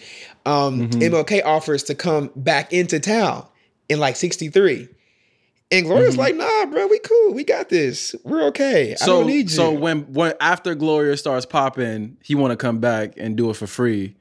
Um, 0.47 0.89
mm-hmm. 0.89 1.01
MLK 1.01 1.45
offers 1.45 1.83
to 1.85 1.95
come 1.95 2.31
back 2.37 2.73
into 2.73 2.99
town 3.01 3.47
in 3.89 4.01
like 4.01 4.17
'63. 4.17 4.89
And 5.71 5.87
Gloria's 5.87 6.17
mm-hmm. 6.17 6.21
like, 6.21 6.35
nah, 6.37 6.67
bro, 6.67 6.87
we 6.87 6.99
cool. 7.01 7.35
We 7.35 7.43
got 7.43 7.69
this. 7.69 8.15
We're 8.23 8.45
okay. 8.45 8.95
So, 8.97 9.05
I 9.05 9.07
don't 9.07 9.27
need 9.27 9.51
you. 9.51 9.57
So 9.57 9.73
when 9.73 10.13
when 10.13 10.35
after 10.41 10.75
Gloria 10.75 11.17
starts 11.17 11.47
popping, 11.47 12.17
he 12.23 12.35
want 12.35 12.53
to 12.53 12.57
come 12.57 12.79
back 12.79 13.15
and 13.17 13.37
do 13.37 13.51
it 13.51 13.57
for 13.57 13.67
free. 13.67 14.15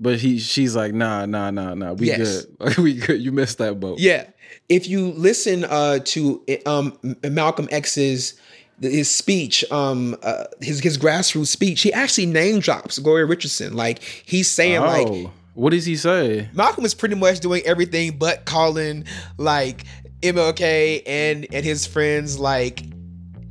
But 0.00 0.20
he, 0.20 0.38
she's 0.38 0.76
like, 0.76 0.94
nah, 0.94 1.26
nah, 1.26 1.50
nah, 1.50 1.74
nah. 1.74 1.92
We 1.92 2.06
yes. 2.06 2.44
good. 2.44 2.78
we 2.78 2.94
good. 2.94 3.20
You 3.20 3.32
missed 3.32 3.58
that 3.58 3.80
boat. 3.80 3.98
Yeah. 3.98 4.28
If 4.68 4.86
you 4.86 5.08
listen 5.12 5.64
uh, 5.64 5.98
to 6.04 6.44
um, 6.66 6.96
Malcolm 7.24 7.68
X's 7.70 8.38
his 8.80 9.14
speech, 9.14 9.64
um, 9.72 10.16
uh, 10.22 10.44
his 10.60 10.80
his 10.80 10.98
grassroots 10.98 11.48
speech, 11.48 11.82
he 11.82 11.92
actually 11.92 12.26
name 12.26 12.60
drops 12.60 12.98
Gloria 12.98 13.26
Richardson. 13.26 13.74
Like 13.74 14.02
he's 14.02 14.48
saying, 14.48 14.78
oh, 14.78 14.86
like, 14.86 15.32
what 15.54 15.70
does 15.70 15.84
he 15.84 15.96
say? 15.96 16.48
Malcolm 16.52 16.84
is 16.84 16.94
pretty 16.94 17.16
much 17.16 17.40
doing 17.40 17.62
everything 17.64 18.16
but 18.18 18.44
calling 18.44 19.04
like 19.36 19.84
MLK 20.22 21.02
and 21.06 21.46
and 21.52 21.64
his 21.64 21.86
friends 21.86 22.38
like 22.38 22.84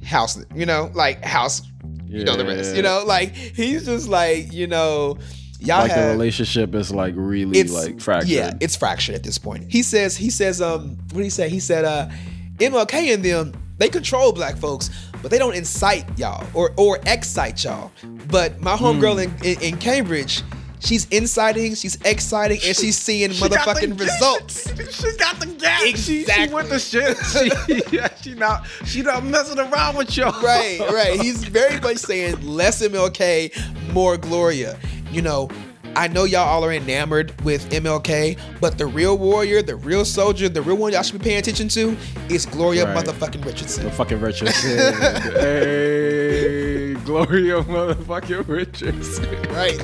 house, 0.03 0.41
you 0.55 0.65
know, 0.65 0.91
like 0.93 1.23
house, 1.23 1.61
yeah. 2.05 2.19
you 2.19 2.23
know 2.23 2.37
the 2.37 2.45
rest, 2.45 2.75
you 2.75 2.81
know, 2.81 3.03
like 3.05 3.35
he's 3.35 3.85
just 3.85 4.07
like 4.07 4.53
you 4.53 4.67
know 4.67 5.17
y'all 5.59 5.79
like 5.79 5.91
have, 5.91 6.05
the 6.05 6.11
relationship 6.11 6.75
is 6.75 6.91
like 6.91 7.13
really 7.15 7.63
like 7.63 7.99
fractured. 7.99 8.29
Yeah, 8.29 8.53
it's 8.59 8.75
fractured 8.75 9.15
at 9.15 9.23
this 9.23 9.37
point. 9.37 9.71
He 9.71 9.83
says, 9.83 10.17
he 10.17 10.29
says, 10.29 10.61
um, 10.61 10.97
what 11.11 11.17
did 11.17 11.23
he 11.23 11.29
say? 11.29 11.49
He 11.49 11.59
said, 11.59 11.85
uh, 11.85 12.09
MLK 12.57 13.13
and 13.13 13.23
them, 13.23 13.53
they 13.77 13.89
control 13.89 14.31
black 14.31 14.57
folks, 14.57 14.89
but 15.21 15.31
they 15.31 15.37
don't 15.37 15.55
incite 15.55 16.05
y'all 16.17 16.45
or 16.53 16.73
or 16.77 16.99
excite 17.05 17.63
y'all. 17.63 17.91
But 18.27 18.59
my 18.61 18.75
homegirl 18.75 19.25
mm. 19.25 19.43
in, 19.43 19.45
in, 19.45 19.61
in 19.73 19.77
Cambridge, 19.77 20.43
She's 20.79 21.07
inciting, 21.09 21.73
she's 21.73 21.99
exciting, 22.05 22.59
and 22.63 22.75
she's 22.75 22.97
seeing 22.97 23.31
she 23.31 23.43
motherfucking 23.43 23.99
results. 23.99 24.69
She 24.95 25.17
got 25.17 25.39
the 25.39 25.47
gas. 25.47 25.77
Exactly. 25.87 26.25
She, 26.25 26.25
she 26.25 26.53
went 26.53 26.69
the 26.69 26.79
shit. 26.79 27.17
She, 27.27 27.95
yeah, 27.95 28.13
she 28.21 28.33
not 28.33 28.67
she 28.85 29.01
not 29.01 29.23
messing 29.23 29.59
around 29.59 29.95
with 29.95 30.15
y'all. 30.15 30.39
Right, 30.41 30.79
right. 30.79 31.19
He's 31.19 31.43
very 31.43 31.79
much 31.79 31.97
saying 31.97 32.41
less 32.45 32.81
MLK, 32.81 33.93
more 33.93 34.17
Gloria 34.17 34.77
you 35.17 35.23
know, 35.23 35.49
I 35.95 36.07
know 36.07 36.25
y'all 36.25 36.47
all 36.47 36.63
are 36.63 36.71
enamored 36.71 37.33
with 37.41 37.67
MLK, 37.71 38.37
but 38.61 38.77
the 38.77 38.85
real 38.85 39.17
warrior, 39.17 39.63
the 39.63 39.75
real 39.75 40.05
soldier, 40.05 40.47
the 40.47 40.61
real 40.61 40.77
one 40.77 40.93
y'all 40.93 41.01
should 41.01 41.19
be 41.19 41.23
paying 41.23 41.39
attention 41.39 41.69
to 41.69 41.97
is 42.29 42.45
Gloria 42.45 42.85
right. 42.85 43.03
motherfucking 43.03 43.43
Richardson. 43.43 43.85
The 43.85 43.91
fucking 43.91 44.21
Richardson. 44.21 44.93
hey, 45.33 46.93
Gloria 47.03 47.63
motherfucking 47.63 48.47
Richardson. 48.47 49.41
Right. 49.51 49.81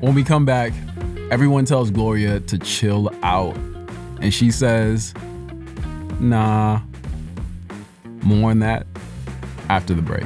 When 0.00 0.14
we 0.14 0.24
come 0.24 0.46
back, 0.46 0.72
everyone 1.30 1.66
tells 1.66 1.90
Gloria 1.90 2.40
to 2.40 2.58
chill 2.58 3.14
out. 3.22 3.54
And 4.22 4.32
she 4.32 4.50
says, 4.50 5.12
nah. 6.20 6.80
More 8.22 8.50
on 8.50 8.60
that 8.60 8.86
after 9.68 9.92
the 9.92 10.00
break. 10.00 10.24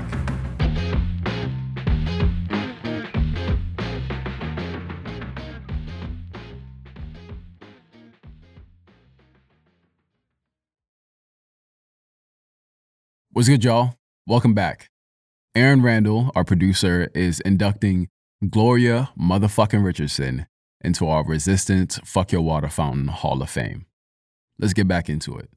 What's 13.37 13.51
good, 13.51 13.65
y'all? 13.65 13.99
Welcome 14.27 14.55
back. 14.55 14.89
Aaron 15.55 15.83
Randall, 15.83 16.33
our 16.35 16.43
producer, 16.43 17.11
is 17.15 17.41
inducting 17.41 18.09
Gloria 18.49 19.11
motherfucking 19.21 19.85
Richardson 19.85 20.47
into 20.81 21.07
our 21.07 21.23
Resistance 21.23 22.01
Fuck 22.03 22.33
Your 22.33 22.41
Water 22.41 22.71
Fountain 22.71 23.09
Hall 23.09 23.43
of 23.43 23.51
Fame. 23.51 23.85
Let's 24.59 24.73
get 24.73 24.89
back 24.89 25.11
into 25.11 25.37
it. 25.37 25.51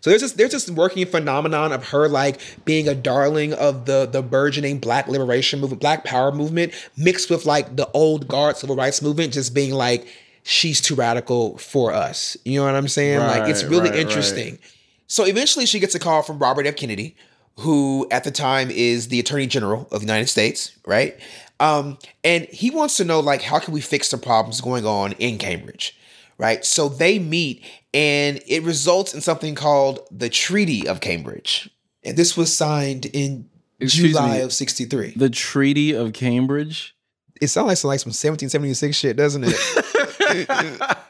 So 0.00 0.10
there's 0.10 0.20
just 0.20 0.36
there's 0.36 0.52
this 0.52 0.70
working 0.70 1.06
phenomenon 1.06 1.72
of 1.72 1.88
her 1.88 2.10
like 2.10 2.42
being 2.66 2.86
a 2.88 2.94
darling 2.94 3.54
of 3.54 3.86
the 3.86 4.04
the 4.04 4.20
burgeoning 4.20 4.78
Black 4.78 5.08
liberation 5.08 5.60
movement, 5.60 5.80
Black 5.80 6.04
Power 6.04 6.30
movement, 6.30 6.74
mixed 6.98 7.30
with 7.30 7.46
like 7.46 7.74
the 7.74 7.90
old 7.92 8.28
guard 8.28 8.58
civil 8.58 8.76
rights 8.76 9.00
movement, 9.00 9.32
just 9.32 9.54
being 9.54 9.72
like 9.72 10.06
she's 10.42 10.78
too 10.78 10.94
radical 10.94 11.56
for 11.56 11.90
us. 11.90 12.36
You 12.44 12.60
know 12.60 12.66
what 12.66 12.74
I'm 12.74 12.86
saying? 12.86 13.20
Right, 13.20 13.38
like 13.38 13.48
it's 13.48 13.64
really 13.64 13.88
right, 13.88 13.98
interesting. 13.98 14.56
Right. 14.56 14.72
So 15.08 15.24
eventually 15.24 15.66
she 15.66 15.80
gets 15.80 15.94
a 15.94 15.98
call 15.98 16.22
from 16.22 16.38
Robert 16.38 16.66
F. 16.66 16.76
Kennedy, 16.76 17.16
who 17.58 18.06
at 18.10 18.24
the 18.24 18.30
time 18.30 18.70
is 18.70 19.08
the 19.08 19.18
Attorney 19.18 19.46
General 19.46 19.88
of 19.90 20.00
the 20.00 20.06
United 20.06 20.28
States, 20.28 20.78
right? 20.86 21.18
Um, 21.60 21.98
and 22.22 22.44
he 22.44 22.70
wants 22.70 22.96
to 22.98 23.04
know, 23.04 23.18
like, 23.18 23.42
how 23.42 23.58
can 23.58 23.74
we 23.74 23.80
fix 23.80 24.10
the 24.10 24.18
problems 24.18 24.60
going 24.60 24.86
on 24.86 25.12
in 25.12 25.38
Cambridge, 25.38 25.98
right? 26.36 26.64
So 26.64 26.88
they 26.88 27.18
meet 27.18 27.64
and 27.92 28.40
it 28.46 28.62
results 28.62 29.14
in 29.14 29.20
something 29.20 29.54
called 29.54 30.00
the 30.10 30.28
Treaty 30.28 30.86
of 30.86 31.00
Cambridge. 31.00 31.68
And 32.04 32.16
this 32.16 32.36
was 32.36 32.54
signed 32.54 33.06
in 33.06 33.48
Excuse 33.80 34.12
July 34.12 34.38
me, 34.38 34.42
of 34.42 34.52
63. 34.52 35.14
The 35.16 35.30
Treaty 35.30 35.94
of 35.94 36.12
Cambridge? 36.12 36.94
It 37.40 37.48
sounds 37.48 37.68
like 37.68 37.76
some, 37.78 37.88
like 37.88 38.00
some 38.00 38.10
1776 38.10 38.96
shit, 38.96 39.16
doesn't 39.16 39.44
it? 39.46 40.98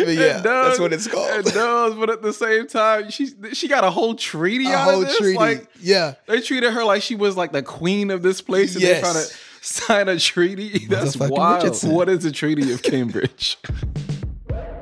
but 0.04 0.14
yeah, 0.14 0.40
does, 0.40 0.42
that's 0.42 0.80
what 0.80 0.92
it's 0.92 1.06
called. 1.06 1.46
It 1.46 1.54
does, 1.54 1.94
but 1.94 2.10
at 2.10 2.22
the 2.22 2.32
same 2.32 2.66
time, 2.66 3.10
she 3.10 3.30
she 3.52 3.68
got 3.68 3.84
a 3.84 3.90
whole 3.90 4.14
treaty. 4.14 4.66
A 4.66 4.78
whole 4.78 5.04
treaty. 5.04 5.36
Like, 5.36 5.68
yeah, 5.80 6.14
they 6.26 6.40
treated 6.40 6.72
her 6.72 6.84
like 6.84 7.02
she 7.02 7.14
was 7.14 7.36
like 7.36 7.52
the 7.52 7.62
queen 7.62 8.10
of 8.10 8.22
this 8.22 8.40
place, 8.40 8.74
and 8.74 8.82
yes. 8.82 8.96
they 8.96 9.00
trying 9.00 9.24
to 9.24 9.34
sign 9.60 10.08
a 10.08 10.18
treaty. 10.18 10.86
That's 10.86 11.16
wild. 11.16 11.62
Richardson. 11.62 11.92
What 11.92 12.08
is 12.08 12.24
the 12.24 12.32
Treaty 12.32 12.72
of 12.72 12.82
Cambridge? 12.82 13.58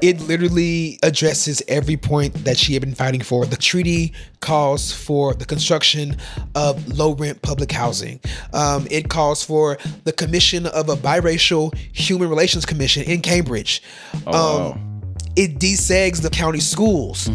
it 0.00 0.20
literally 0.20 0.98
addresses 1.02 1.62
every 1.68 1.96
point 1.96 2.44
that 2.44 2.56
she 2.56 2.74
had 2.74 2.82
been 2.82 2.94
fighting 2.94 3.20
for. 3.20 3.44
The 3.46 3.56
treaty 3.56 4.12
calls 4.40 4.92
for 4.92 5.34
the 5.34 5.44
construction 5.44 6.16
of 6.54 6.86
low 6.88 7.14
rent 7.14 7.42
public 7.42 7.72
housing. 7.72 8.20
Um, 8.52 8.86
it 8.90 9.08
calls 9.08 9.42
for 9.42 9.78
the 10.04 10.12
commission 10.12 10.66
of 10.66 10.88
a 10.88 10.96
biracial 10.96 11.74
human 11.92 12.28
relations 12.28 12.64
commission 12.64 13.02
in 13.04 13.20
Cambridge. 13.20 13.82
Oh, 14.26 14.72
um, 14.72 14.87
It 15.38 15.58
desegs 15.60 16.20
the 16.20 16.30
county 16.30 16.58
schools. 16.60 17.30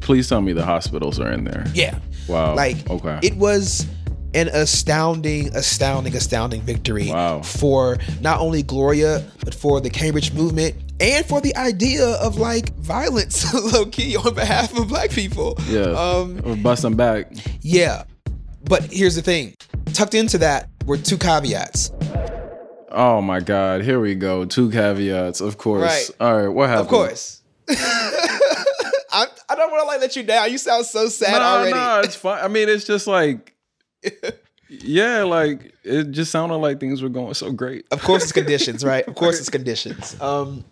Please 0.00 0.28
tell 0.28 0.40
me 0.40 0.52
the 0.52 0.64
hospitals 0.64 1.18
are 1.18 1.30
in 1.32 1.44
there. 1.44 1.64
Yeah. 1.74 1.98
Wow. 2.28 2.54
Like, 2.54 2.88
Okay. 2.88 3.18
it 3.22 3.36
was 3.36 3.86
an 4.34 4.46
astounding, 4.48 5.48
astounding, 5.56 6.14
astounding 6.14 6.60
victory 6.60 7.08
Wow. 7.10 7.42
for 7.42 7.98
not 8.20 8.38
only 8.38 8.62
Gloria, 8.62 9.24
but 9.44 9.52
for 9.52 9.80
the 9.80 9.90
Cambridge 9.90 10.32
movement 10.32 10.76
and 11.00 11.26
for 11.26 11.40
the 11.40 11.56
idea 11.56 12.06
of 12.06 12.36
like 12.38 12.72
violence, 12.78 13.52
low 13.72 13.86
key, 13.86 14.16
on 14.16 14.32
behalf 14.34 14.72
of 14.78 14.86
black 14.86 15.10
people. 15.10 15.58
Yeah. 15.68 15.80
Um, 15.90 16.40
Or 16.44 16.54
bust 16.54 16.82
them 16.82 16.94
back. 16.94 17.32
yeah. 17.62 18.04
But 18.62 18.84
here's 18.92 19.16
the 19.16 19.22
thing 19.22 19.54
tucked 19.92 20.14
into 20.14 20.38
that 20.38 20.68
were 20.86 20.98
two 20.98 21.18
caveats. 21.18 21.90
Oh 22.92 23.20
my 23.20 23.40
God. 23.40 23.82
Here 23.82 23.98
we 24.00 24.14
go. 24.14 24.44
Two 24.44 24.70
caveats. 24.70 25.40
Of 25.40 25.58
course. 25.58 25.82
Right. 25.82 26.10
All 26.20 26.36
right. 26.38 26.48
What 26.48 26.68
happened? 26.68 26.86
Of 26.86 26.90
course. 26.90 27.39
I, 29.12 29.26
I 29.48 29.54
don't 29.54 29.70
want 29.70 29.82
to 29.82 29.86
like 29.86 30.00
let 30.00 30.16
you 30.16 30.22
down. 30.22 30.50
You 30.50 30.58
sound 30.58 30.86
so 30.86 31.08
sad 31.08 31.38
No, 31.38 31.44
already. 31.44 31.72
no, 31.72 32.00
it's 32.00 32.16
fine. 32.16 32.42
I 32.44 32.48
mean, 32.48 32.68
it's 32.68 32.84
just 32.84 33.06
like, 33.06 33.54
yeah, 34.68 35.22
like 35.24 35.74
it 35.82 36.10
just 36.12 36.30
sounded 36.30 36.56
like 36.56 36.80
things 36.80 37.02
were 37.02 37.08
going 37.08 37.34
so 37.34 37.50
great. 37.52 37.86
Of 37.90 38.02
course, 38.02 38.22
it's 38.22 38.32
conditions, 38.32 38.84
right? 38.84 39.06
Of 39.06 39.14
course, 39.14 39.38
it's 39.40 39.50
conditions. 39.50 40.20
Um, 40.20 40.64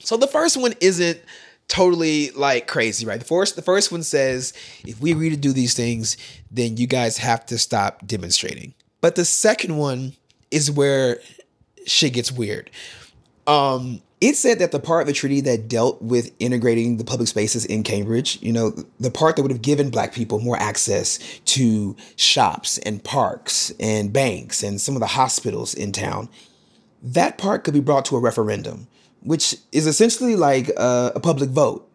so 0.00 0.16
the 0.16 0.26
first 0.26 0.56
one 0.56 0.74
isn't 0.80 1.20
totally 1.68 2.30
like 2.30 2.66
crazy, 2.66 3.06
right? 3.06 3.20
The 3.20 3.26
first, 3.26 3.54
the 3.56 3.62
first 3.62 3.92
one 3.92 4.02
says, 4.02 4.54
if 4.86 5.00
we 5.00 5.12
agree 5.12 5.30
to 5.30 5.36
do 5.36 5.52
these 5.52 5.74
things, 5.74 6.16
then 6.50 6.76
you 6.78 6.86
guys 6.86 7.18
have 7.18 7.44
to 7.46 7.58
stop 7.58 8.06
demonstrating. 8.06 8.74
But 9.00 9.14
the 9.14 9.24
second 9.24 9.76
one 9.76 10.14
is 10.50 10.70
where 10.70 11.20
shit 11.86 12.14
gets 12.14 12.32
weird. 12.32 12.70
Um, 13.46 14.02
it 14.20 14.34
said 14.36 14.58
that 14.58 14.72
the 14.72 14.80
part 14.80 15.02
of 15.02 15.06
the 15.06 15.12
treaty 15.12 15.40
that 15.42 15.68
dealt 15.68 16.02
with 16.02 16.32
integrating 16.40 16.96
the 16.96 17.04
public 17.04 17.28
spaces 17.28 17.64
in 17.64 17.84
Cambridge, 17.84 18.38
you 18.42 18.52
know, 18.52 18.70
the 18.98 19.10
part 19.10 19.36
that 19.36 19.42
would 19.42 19.52
have 19.52 19.62
given 19.62 19.90
black 19.90 20.12
people 20.12 20.40
more 20.40 20.56
access 20.56 21.18
to 21.44 21.96
shops 22.16 22.78
and 22.78 23.02
parks 23.04 23.72
and 23.78 24.12
banks 24.12 24.62
and 24.62 24.80
some 24.80 24.96
of 24.96 25.00
the 25.00 25.06
hospitals 25.06 25.72
in 25.72 25.92
town, 25.92 26.28
that 27.02 27.38
part 27.38 27.62
could 27.62 27.74
be 27.74 27.80
brought 27.80 28.04
to 28.06 28.16
a 28.16 28.20
referendum, 28.20 28.88
which 29.22 29.54
is 29.70 29.86
essentially 29.86 30.34
like 30.34 30.68
a, 30.70 31.12
a 31.14 31.20
public 31.20 31.50
vote. 31.50 31.88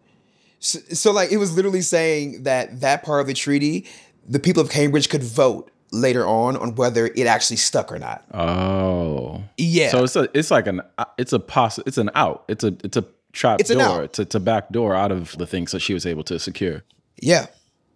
So, 0.59 0.79
so, 0.93 1.11
like, 1.11 1.29
it 1.29 1.37
was 1.37 1.53
literally 1.53 1.81
saying 1.81 2.43
that 2.43 2.79
that 2.79 3.03
part 3.03 3.19
of 3.19 3.27
the 3.27 3.33
treaty, 3.33 3.85
the 4.25 4.39
people 4.39 4.63
of 4.63 4.69
Cambridge 4.69 5.09
could 5.09 5.23
vote 5.23 5.69
later 5.93 6.25
on 6.25 6.57
on 6.57 6.75
whether 6.75 7.07
it 7.07 7.27
actually 7.27 7.57
stuck 7.57 7.91
or 7.91 7.99
not. 7.99 8.25
Oh. 8.33 9.43
Yeah. 9.57 9.89
So 9.89 10.03
it's 10.03 10.15
a 10.15 10.27
it's 10.37 10.51
like 10.51 10.67
an 10.67 10.81
it's 11.17 11.31
a 11.31 11.39
poss 11.39 11.79
it's 11.79 11.97
an 11.97 12.09
out. 12.15 12.43
It's 12.47 12.63
a 12.63 12.75
it's 12.83 12.97
a 12.97 13.05
trap 13.31 13.59
It's 13.59 13.69
door 13.69 14.07
to, 14.07 14.25
to 14.25 14.39
back 14.39 14.69
door 14.69 14.95
out 14.95 15.11
of 15.11 15.37
the 15.37 15.47
things 15.47 15.71
that 15.71 15.79
she 15.79 15.93
was 15.93 16.05
able 16.05 16.23
to 16.25 16.39
secure. 16.39 16.83
Yeah, 17.21 17.45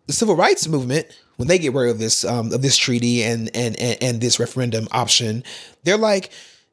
the 0.05 0.13
civil 0.13 0.35
rights 0.35 0.67
movement 0.67 1.07
when 1.37 1.47
they 1.47 1.59
get 1.59 1.73
rid 1.73 1.89
of 1.89 1.99
this 1.99 2.25
um, 2.25 2.51
of 2.51 2.61
this 2.61 2.77
treaty 2.77 3.23
and 3.23 3.49
and 3.55 3.79
and, 3.79 3.97
and 4.01 4.21
this 4.21 4.39
referendum 4.39 4.87
option, 4.91 5.43
they're 5.83 5.97
like, 5.97 6.31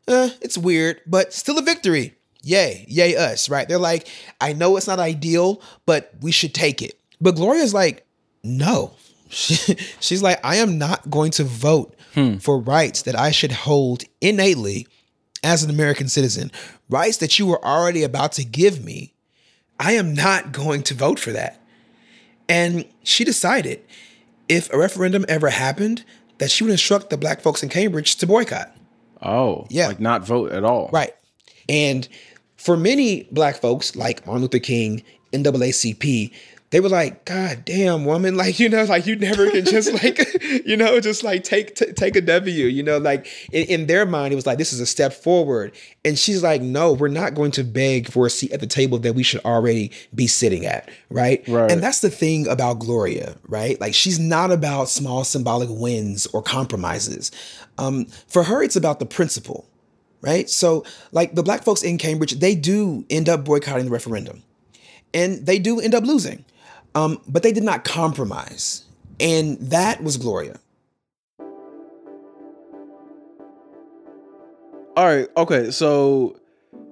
uh, 0.08 0.30
it's 0.40 0.58
weird, 0.58 1.00
but 1.06 1.32
still 1.32 1.58
a 1.58 1.62
victory. 1.62 2.14
Yay, 2.42 2.84
yay 2.88 3.16
us, 3.16 3.48
right? 3.48 3.66
They're 3.66 3.78
like, 3.78 4.06
I 4.38 4.52
know 4.52 4.76
it's 4.76 4.86
not 4.86 4.98
ideal, 4.98 5.62
but 5.86 6.12
we 6.20 6.30
should 6.30 6.52
take 6.52 6.82
it. 6.82 6.98
But 7.18 7.36
Gloria's 7.36 7.72
like, 7.72 8.06
no. 8.42 8.94
She, 9.34 9.76
she's 10.00 10.22
like, 10.22 10.38
I 10.44 10.56
am 10.56 10.78
not 10.78 11.10
going 11.10 11.32
to 11.32 11.44
vote 11.44 11.94
hmm. 12.14 12.36
for 12.36 12.58
rights 12.58 13.02
that 13.02 13.18
I 13.18 13.30
should 13.32 13.52
hold 13.52 14.04
innately 14.20 14.86
as 15.42 15.64
an 15.64 15.70
American 15.70 16.08
citizen. 16.08 16.52
Rights 16.88 17.18
that 17.18 17.38
you 17.38 17.46
were 17.46 17.64
already 17.64 18.02
about 18.02 18.32
to 18.32 18.44
give 18.44 18.84
me. 18.84 19.14
I 19.78 19.92
am 19.92 20.14
not 20.14 20.52
going 20.52 20.82
to 20.84 20.94
vote 20.94 21.18
for 21.18 21.32
that. 21.32 21.60
And 22.48 22.84
she 23.02 23.24
decided 23.24 23.82
if 24.48 24.72
a 24.72 24.78
referendum 24.78 25.24
ever 25.28 25.50
happened, 25.50 26.04
that 26.38 26.50
she 26.50 26.64
would 26.64 26.70
instruct 26.70 27.10
the 27.10 27.16
black 27.16 27.40
folks 27.40 27.62
in 27.62 27.68
Cambridge 27.68 28.16
to 28.16 28.26
boycott. 28.26 28.74
Oh. 29.22 29.66
Yeah. 29.70 29.88
Like 29.88 30.00
not 30.00 30.26
vote 30.26 30.52
at 30.52 30.64
all. 30.64 30.90
Right. 30.92 31.14
And 31.68 32.08
for 32.56 32.76
many 32.76 33.24
black 33.30 33.56
folks 33.56 33.96
like 33.96 34.26
Martin 34.26 34.42
Luther 34.42 34.58
King, 34.58 35.02
NAACP, 35.32 36.32
they 36.74 36.80
were 36.80 36.88
like, 36.88 37.24
God 37.24 37.64
damn, 37.64 38.04
woman, 38.04 38.36
like, 38.36 38.58
you 38.58 38.68
know, 38.68 38.82
like 38.82 39.06
you 39.06 39.14
never 39.14 39.48
can 39.48 39.64
just 39.64 39.92
like, 40.02 40.18
you 40.66 40.76
know, 40.76 40.98
just 40.98 41.22
like 41.22 41.44
take 41.44 41.76
t- 41.76 41.92
take 41.92 42.16
a 42.16 42.20
W, 42.20 42.66
you 42.66 42.82
know, 42.82 42.98
like 42.98 43.28
in, 43.52 43.66
in 43.68 43.86
their 43.86 44.04
mind, 44.04 44.32
it 44.32 44.34
was 44.34 44.44
like, 44.44 44.58
this 44.58 44.72
is 44.72 44.80
a 44.80 44.86
step 44.86 45.12
forward. 45.12 45.72
And 46.04 46.18
she's 46.18 46.42
like, 46.42 46.60
no, 46.62 46.92
we're 46.92 47.06
not 47.06 47.34
going 47.34 47.52
to 47.52 47.62
beg 47.62 48.10
for 48.10 48.26
a 48.26 48.30
seat 48.30 48.50
at 48.50 48.58
the 48.58 48.66
table 48.66 48.98
that 48.98 49.14
we 49.14 49.22
should 49.22 49.44
already 49.44 49.92
be 50.16 50.26
sitting 50.26 50.66
at. 50.66 50.90
Right. 51.10 51.46
Right. 51.46 51.70
And 51.70 51.80
that's 51.80 52.00
the 52.00 52.10
thing 52.10 52.48
about 52.48 52.80
Gloria, 52.80 53.36
right? 53.46 53.80
Like 53.80 53.94
she's 53.94 54.18
not 54.18 54.50
about 54.50 54.88
small 54.88 55.22
symbolic 55.22 55.68
wins 55.70 56.26
or 56.26 56.42
compromises. 56.42 57.30
Um, 57.78 58.06
for 58.26 58.42
her, 58.42 58.64
it's 58.64 58.76
about 58.76 58.98
the 58.98 59.06
principle 59.06 59.68
right? 60.22 60.48
So, 60.48 60.86
like 61.12 61.34
the 61.34 61.42
black 61.42 61.64
folks 61.64 61.82
in 61.82 61.98
Cambridge, 61.98 62.32
they 62.40 62.54
do 62.54 63.04
end 63.10 63.28
up 63.28 63.44
boycotting 63.44 63.84
the 63.84 63.90
referendum, 63.90 64.42
and 65.12 65.44
they 65.44 65.58
do 65.58 65.80
end 65.80 65.94
up 65.94 66.02
losing, 66.02 66.46
um, 66.94 67.20
but 67.28 67.42
they 67.42 67.52
did 67.52 67.64
not 67.64 67.84
compromise, 67.84 68.84
and 69.20 69.58
that 69.58 70.02
was 70.02 70.16
Gloria. 70.16 70.58
All 74.96 75.06
right. 75.06 75.28
Okay. 75.36 75.70
So, 75.70 76.36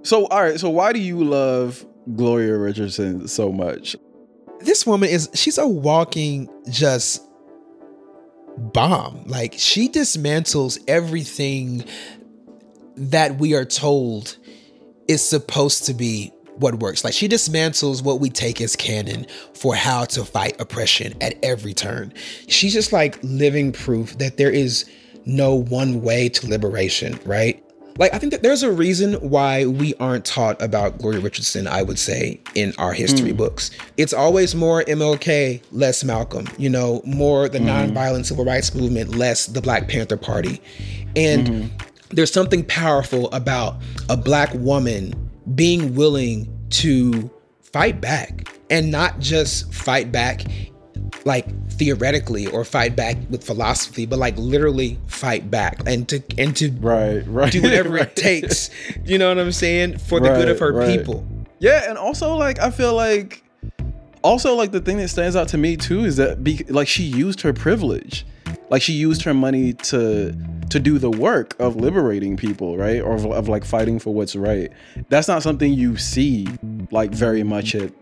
so 0.03 0.27
all 0.27 0.43
right. 0.43 0.59
So 0.59 0.71
why 0.71 0.93
do 0.93 0.99
you 0.99 1.23
love 1.23 1.87
Gloria 2.17 2.57
Richardson 2.57 3.29
so 3.29 3.53
much? 3.53 3.97
This 4.61 4.87
woman 4.87 5.09
is 5.09 5.29
she's 5.35 5.59
a 5.59 5.67
walking 5.67 6.49
just 6.69 7.23
bomb. 8.59 9.25
Like 9.27 9.55
she 9.57 9.89
dismantles 9.89 10.83
everything 10.89 11.85
that 12.97 13.39
we 13.39 13.55
are 13.55 13.65
told 13.65 14.37
is 15.09 15.27
supposed 15.27 15.87
to 15.87 15.95
be 15.95 16.33
what 16.57 16.77
works. 16.77 17.05
Like 17.05 17.15
she 17.15 17.29
dismantles 17.29 18.03
what 18.03 18.21
we 18.21 18.31
take 18.31 18.61
as 18.61 18.77
canon 18.77 19.27
for 19.55 19.75
how 19.75 20.05
to 20.07 20.25
fight 20.25 20.61
oppression 20.61 21.15
at 21.21 21.35
every 21.43 21.75
turn. 21.75 22.13
She's 22.49 22.73
just 22.73 22.93
like 22.93 23.19
living 23.23 23.73
proof 23.73 24.19
that 24.19 24.37
there 24.37 24.51
is 24.51 24.89
no 25.25 25.55
one 25.55 26.03
way 26.03 26.29
to 26.29 26.47
liberation, 26.47 27.19
right? 27.25 27.63
Like 27.99 28.15
I 28.15 28.19
think 28.19 28.33
that 28.33 28.43
there's 28.43 28.63
a 28.63 28.73
reason 28.73 29.15
why 29.15 29.67
we 29.67 29.95
aren't 29.95 30.25
taught 30.25 30.61
about 30.63 30.99
Gloria 30.99 31.21
Richardson, 31.21 31.67
I 31.67 31.83
would 31.83 31.99
say, 31.99 32.41
in 32.55 32.73
our 32.79 32.93
history 32.93 33.31
hmm. 33.31 33.37
books. 33.37 33.71
It's 33.97 34.15
always 34.15 34.55
more 34.55 34.83
MLK, 34.85 35.63
less 35.73 36.03
Malcolm, 36.03 36.49
you 36.59 36.71
know, 36.71 37.03
more 37.05 37.49
the 37.49 37.59
hmm. 37.59 37.67
nonviolent 37.67 38.25
civil 38.25 38.45
rights 38.45 38.75
movement, 38.75 39.15
less 39.15 39.47
the 39.47 39.61
Black 39.61 39.89
Panther 39.89 40.17
Party. 40.17 40.61
And 41.17 41.49
hmm. 41.49 41.67
there's 42.11 42.33
something 42.33 42.65
powerful 42.65 43.31
about 43.33 43.77
a 44.09 44.17
black 44.17 44.53
woman 44.55 45.31
being 45.55 45.95
willing 45.95 46.49
to 46.71 47.31
fight 47.61 48.01
back 48.01 48.49
and 48.71 48.91
not 48.91 49.19
just 49.19 49.73
fight 49.73 50.13
back 50.13 50.43
like 51.25 51.47
theoretically 51.73 52.47
or 52.49 52.65
fight 52.65 52.95
back 52.97 53.17
with 53.31 53.43
philosophy 53.45 54.07
but 54.07 54.19
like 54.19 54.37
literally 54.37 54.99
fight 55.07 55.51
back 55.51 55.79
and 55.87 56.09
to 56.09 56.23
and 56.39 56.57
to 56.57 56.71
Right. 56.81 57.23
Right. 57.27 57.53
do 57.53 57.63
whatever 57.63 57.91
Right. 57.91 58.03
it 58.03 58.17
takes 58.17 58.71
you 59.05 59.19
know 59.19 59.29
what 59.29 59.39
i'm 59.39 59.53
saying 59.53 59.99
for 59.99 60.21
the 60.21 60.29
good 60.29 60.49
of 60.49 60.59
her 60.59 60.73
Right, 60.73 60.89
right. 60.89 60.99
people 60.99 61.27
Yeah, 61.61 61.89
and 61.89 61.97
also 61.99 62.35
like 62.35 62.59
I 62.61 62.71
feel 62.71 62.95
like 62.95 63.45
also 64.23 64.55
like 64.55 64.73
the 64.73 64.81
thing 64.81 64.97
that 64.99 65.09
stands 65.09 65.37
out 65.37 65.49
to 65.49 65.59
me 65.59 65.77
too 65.77 66.05
is 66.05 66.17
that 66.17 66.43
be, 66.43 66.65
like 66.69 66.89
she 66.89 67.03
used 67.05 67.41
her 67.43 67.53
privilege. 67.53 68.25
Like 68.71 68.83
she 68.83 68.93
used 68.93 69.23
her 69.23 69.35
money 69.35 69.73
to 69.75 70.35
to 70.73 70.81
do 70.81 70.99
the 70.99 71.11
work 71.11 71.55
of 71.59 71.77
liberating 71.77 72.37
people, 72.37 72.79
right? 72.79 73.01
Or 73.01 73.15
of, 73.15 73.27
of 73.27 73.49
like 73.49 73.65
fighting 73.65 73.99
for 73.99 74.13
what's 74.13 74.35
right. 74.35 74.73
That's 75.11 75.29
not 75.29 75.43
something 75.43 75.73
you 75.73 75.99
see 75.99 76.49
like 76.91 77.13
very 77.13 77.43
much 77.43 77.75
at 77.75 77.93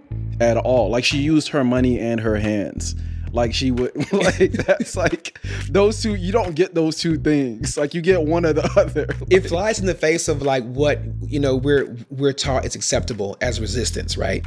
at 0.40 0.56
all. 0.56 0.88
Like 0.88 1.04
she 1.04 1.18
used 1.18 1.48
her 1.48 1.64
money 1.64 1.98
and 1.98 2.20
her 2.20 2.36
hands. 2.36 2.94
Like 3.32 3.52
she 3.52 3.72
would 3.72 4.12
like 4.12 4.52
that's 4.66 4.96
like 4.96 5.38
those 5.68 6.00
two 6.00 6.14
you 6.14 6.32
don't 6.32 6.54
get 6.54 6.74
those 6.74 6.96
two 6.96 7.18
things. 7.18 7.76
Like 7.76 7.92
you 7.92 8.00
get 8.00 8.22
one 8.22 8.46
or 8.46 8.52
the 8.52 8.70
other. 8.76 9.06
it 9.28 9.40
flies 9.48 9.80
in 9.80 9.86
the 9.86 9.94
face 9.94 10.28
of 10.28 10.42
like 10.42 10.64
what 10.64 11.00
you 11.22 11.40
know 11.40 11.56
we're 11.56 11.96
we're 12.08 12.32
taught 12.32 12.64
it's 12.64 12.76
acceptable 12.76 13.36
as 13.40 13.60
resistance 13.60 14.16
right 14.16 14.44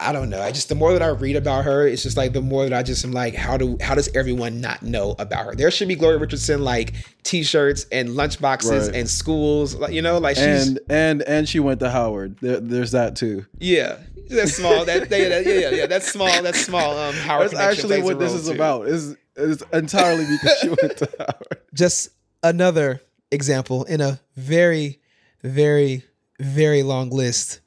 I 0.00 0.12
don't 0.12 0.30
know. 0.30 0.40
I 0.40 0.50
just 0.50 0.68
the 0.68 0.74
more 0.74 0.92
that 0.92 1.02
I 1.02 1.08
read 1.08 1.36
about 1.36 1.64
her, 1.64 1.86
it's 1.86 2.02
just 2.02 2.16
like 2.16 2.32
the 2.32 2.40
more 2.40 2.64
that 2.68 2.72
I 2.72 2.82
just 2.82 3.04
am 3.04 3.12
like, 3.12 3.34
how 3.34 3.56
do 3.56 3.76
how 3.80 3.94
does 3.94 4.08
everyone 4.14 4.60
not 4.60 4.82
know 4.82 5.14
about 5.18 5.44
her? 5.44 5.54
There 5.54 5.70
should 5.70 5.88
be 5.88 5.94
Gloria 5.94 6.18
Richardson 6.18 6.64
like 6.64 6.94
T-shirts 7.22 7.86
and 7.92 8.10
lunchboxes 8.10 8.86
right. 8.86 8.96
and 8.96 9.08
schools, 9.08 9.74
like 9.74 9.92
you 9.92 10.00
know, 10.00 10.18
like 10.18 10.36
she's 10.36 10.68
and 10.68 10.80
and 10.88 11.22
and 11.22 11.48
she 11.48 11.60
went 11.60 11.80
to 11.80 11.90
Howard. 11.90 12.38
There, 12.40 12.60
there's 12.60 12.92
that 12.92 13.14
too. 13.14 13.44
Yeah, 13.58 13.98
that's 14.30 14.54
small. 14.54 14.84
That, 14.84 15.10
that, 15.10 15.44
yeah, 15.44 15.52
yeah, 15.52 15.70
yeah, 15.70 15.86
that's 15.86 16.10
small. 16.10 16.42
That's 16.42 16.60
small. 16.60 16.96
Um, 16.96 17.14
Howard. 17.14 17.50
That's 17.50 17.60
actually 17.60 18.02
what 18.02 18.18
this 18.18 18.32
is 18.32 18.48
too. 18.48 18.54
about. 18.54 18.88
Is 18.88 19.16
is 19.36 19.62
entirely 19.72 20.24
because 20.26 20.58
she 20.60 20.68
went 20.68 20.96
to 20.98 21.08
Howard. 21.18 21.60
Just 21.74 22.10
another 22.42 23.02
example 23.30 23.84
in 23.84 24.00
a 24.00 24.20
very, 24.36 25.00
very, 25.42 26.04
very 26.38 26.82
long 26.82 27.10
list 27.10 27.60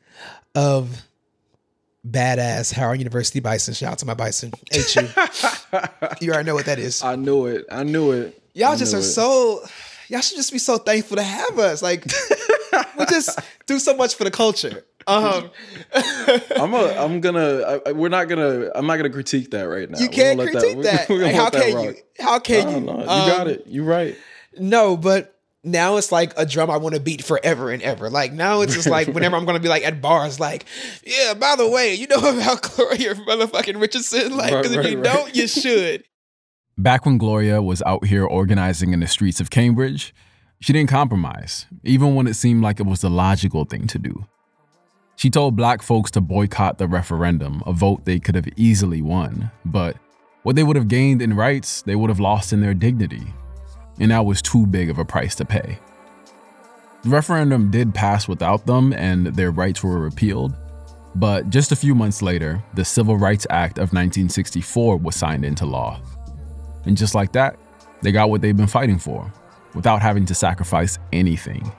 of 0.56 1.04
badass 2.08 2.74
Howard 2.74 3.00
University 3.00 3.40
Bison. 3.40 3.74
Shout 3.74 3.94
out 3.94 4.00
to 4.00 4.06
my 4.06 4.14
Bison. 4.14 4.52
HU. 4.72 5.02
you 5.02 5.10
you 6.22 6.32
already 6.32 6.46
know 6.46 6.56
what 6.56 6.66
that 6.66 6.80
is. 6.80 7.04
I 7.04 7.16
knew 7.16 7.46
it. 7.46 7.66
I 7.72 7.84
knew 7.84 8.12
it. 8.12 8.42
Y'all 8.54 8.72
I 8.72 8.76
just 8.76 8.94
are 8.94 9.00
it. 9.00 9.04
so 9.04 9.66
y'all 10.10 10.22
should 10.22 10.38
just 10.38 10.52
be 10.52 10.60
so 10.60 10.78
thankful 10.78 11.18
to 11.18 11.24
have 11.24 11.58
us. 11.60 11.82
Like 11.82 12.06
we 12.98 13.06
just 13.06 13.40
do 13.66 13.80
so 13.80 13.96
much 13.96 14.16
for 14.16 14.24
the 14.24 14.32
culture. 14.32 14.86
Um, 15.06 15.50
I'm 16.56 16.74
a, 16.74 16.96
I'm 16.98 17.20
gonna 17.20 17.82
I, 17.86 17.92
we're 17.92 18.10
not 18.10 18.30
gonna 18.30 18.72
I'm 18.76 18.86
not 18.88 18.98
gonna 18.98 19.10
critique 19.10 19.52
that 19.52 19.64
right 19.64 19.90
now. 19.90 20.00
You 20.00 20.10
can't 20.10 20.40
critique 20.40 20.82
that. 20.84 21.08
that. 21.08 21.14
Like, 21.14 21.36
how 21.36 21.50
can 21.50 21.84
you? 21.84 21.96
How 22.20 22.40
can 22.40 22.70
you? 22.70 22.92
you 22.92 23.08
got 23.08 23.42
um, 23.42 23.48
it. 23.50 23.64
You're 23.68 23.86
right. 23.86 24.16
No, 24.58 24.96
but 24.96 25.33
now 25.64 25.96
it's 25.96 26.12
like 26.12 26.34
a 26.36 26.46
drum 26.46 26.70
I 26.70 26.78
want 26.78 26.96
to 26.96 27.02
beat 27.02 27.24
forever 27.24 27.72
and 27.72 27.82
ever. 27.82 28.10
Like 28.10 28.34
now 28.34 28.62
it's 28.62 28.74
just 28.74 28.88
like 28.88 29.08
whenever 29.14 29.36
I'm 29.36 29.46
gonna 29.46 29.60
be 29.60 29.70
like 29.70 29.84
at 29.84 30.02
bars, 30.02 30.40
like, 30.40 30.66
yeah, 31.06 31.34
by 31.34 31.56
the 31.56 31.70
way, 31.70 31.94
you 31.94 32.08
know 32.08 32.18
about 32.18 32.62
Gloria 32.76 33.16
motherfucking 33.16 33.80
Richardson? 33.80 34.36
Like, 34.36 34.52
because 34.52 34.76
right, 34.76 34.86
if 34.86 34.92
you 34.92 34.98
right. 34.98 35.14
don't, 35.14 35.36
you 35.36 35.48
should. 35.48 36.04
Back 36.78 37.06
when 37.06 37.18
Gloria 37.18 37.62
was 37.62 37.82
out 37.84 38.06
here 38.06 38.26
organizing 38.26 38.94
in 38.94 39.00
the 39.00 39.08
streets 39.08 39.40
of 39.40 39.50
Cambridge, 39.50 40.14
she 40.60 40.74
didn't 40.74 40.90
compromise, 40.90 41.68
even 41.84 42.16
when 42.16 42.28
it 42.28 42.34
seemed 42.34 42.64
like 42.64 42.80
it 42.80 42.86
was 42.86 43.02
the 43.02 43.10
logical 43.10 43.64
thing 43.64 43.86
to 43.88 44.00
do. 44.00 44.26
She 45.16 45.30
told 45.30 45.56
black 45.56 45.84
folks 45.84 46.10
to 46.12 46.22
boycott 46.22 46.80
the 46.80 46.88
referendum, 46.88 47.62
a 47.68 47.74
vote 47.74 48.06
they 48.06 48.20
could 48.20 48.34
have 48.34 48.48
easily 48.58 49.02
won, 49.02 49.52
but 49.64 49.96
what 50.42 50.56
they 50.56 50.64
would 50.64 50.76
have 50.76 50.88
gained 50.88 51.22
in 51.22 51.36
rights, 51.36 51.84
they 51.84 51.96
would 51.96 52.10
have 52.10 52.20
lost 52.20 52.52
in 52.52 52.62
their 52.62 52.74
dignity 52.74 53.32
and 54.00 54.12
that 54.12 54.26
was 54.26 54.42
too 54.42 54.66
big 54.66 54.90
of 54.90 54.98
a 54.98 55.06
price 55.06 55.36
to 55.36 55.46
pay. 55.46 55.80
The 57.04 57.10
referendum 57.10 57.70
did 57.70 57.94
pass 57.94 58.28
without 58.28 58.66
them, 58.66 58.94
and 58.94 59.28
their 59.28 59.52
rights 59.52 59.84
were 59.84 60.00
repealed. 60.00 60.56
But 61.16 61.50
just 61.50 61.72
a 61.72 61.76
few 61.76 61.94
months 61.94 62.22
later, 62.22 62.64
the 62.74 62.86
Civil 62.86 63.18
Rights 63.18 63.46
Act 63.50 63.78
of 63.78 63.94
1964 63.94 64.98
was 64.98 65.16
signed 65.16 65.46
into 65.46 65.66
law. 65.66 66.00
And 66.86 66.98
just 66.98 67.14
like 67.14 67.32
that, 67.34 67.58
they 68.02 68.12
got 68.12 68.30
what 68.30 68.42
they've 68.42 68.56
been 68.56 68.68
fighting 68.68 68.98
for, 68.98 69.32
without 69.74 70.02
having 70.02 70.26
to 70.26 70.34
sacrifice 70.34 70.98
anything. 71.12 71.72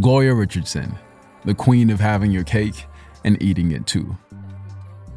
Gloria 0.00 0.34
Richardson, 0.34 0.96
the 1.44 1.54
queen 1.54 1.90
of 1.90 2.00
having 2.00 2.32
your 2.32 2.44
cake 2.44 2.86
and 3.24 3.40
eating 3.42 3.72
it 3.72 3.86
too. 3.86 4.16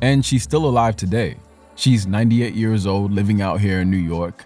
And 0.02 0.26
she's 0.26 0.44
still 0.44 0.66
alive 0.66 0.96
today. 0.96 1.38
She's 1.76 2.06
98 2.06 2.54
years 2.54 2.86
old, 2.86 3.12
living 3.12 3.42
out 3.42 3.62
here 3.62 3.80
in 3.80 3.90
New 3.90 3.98
York, 3.98 4.46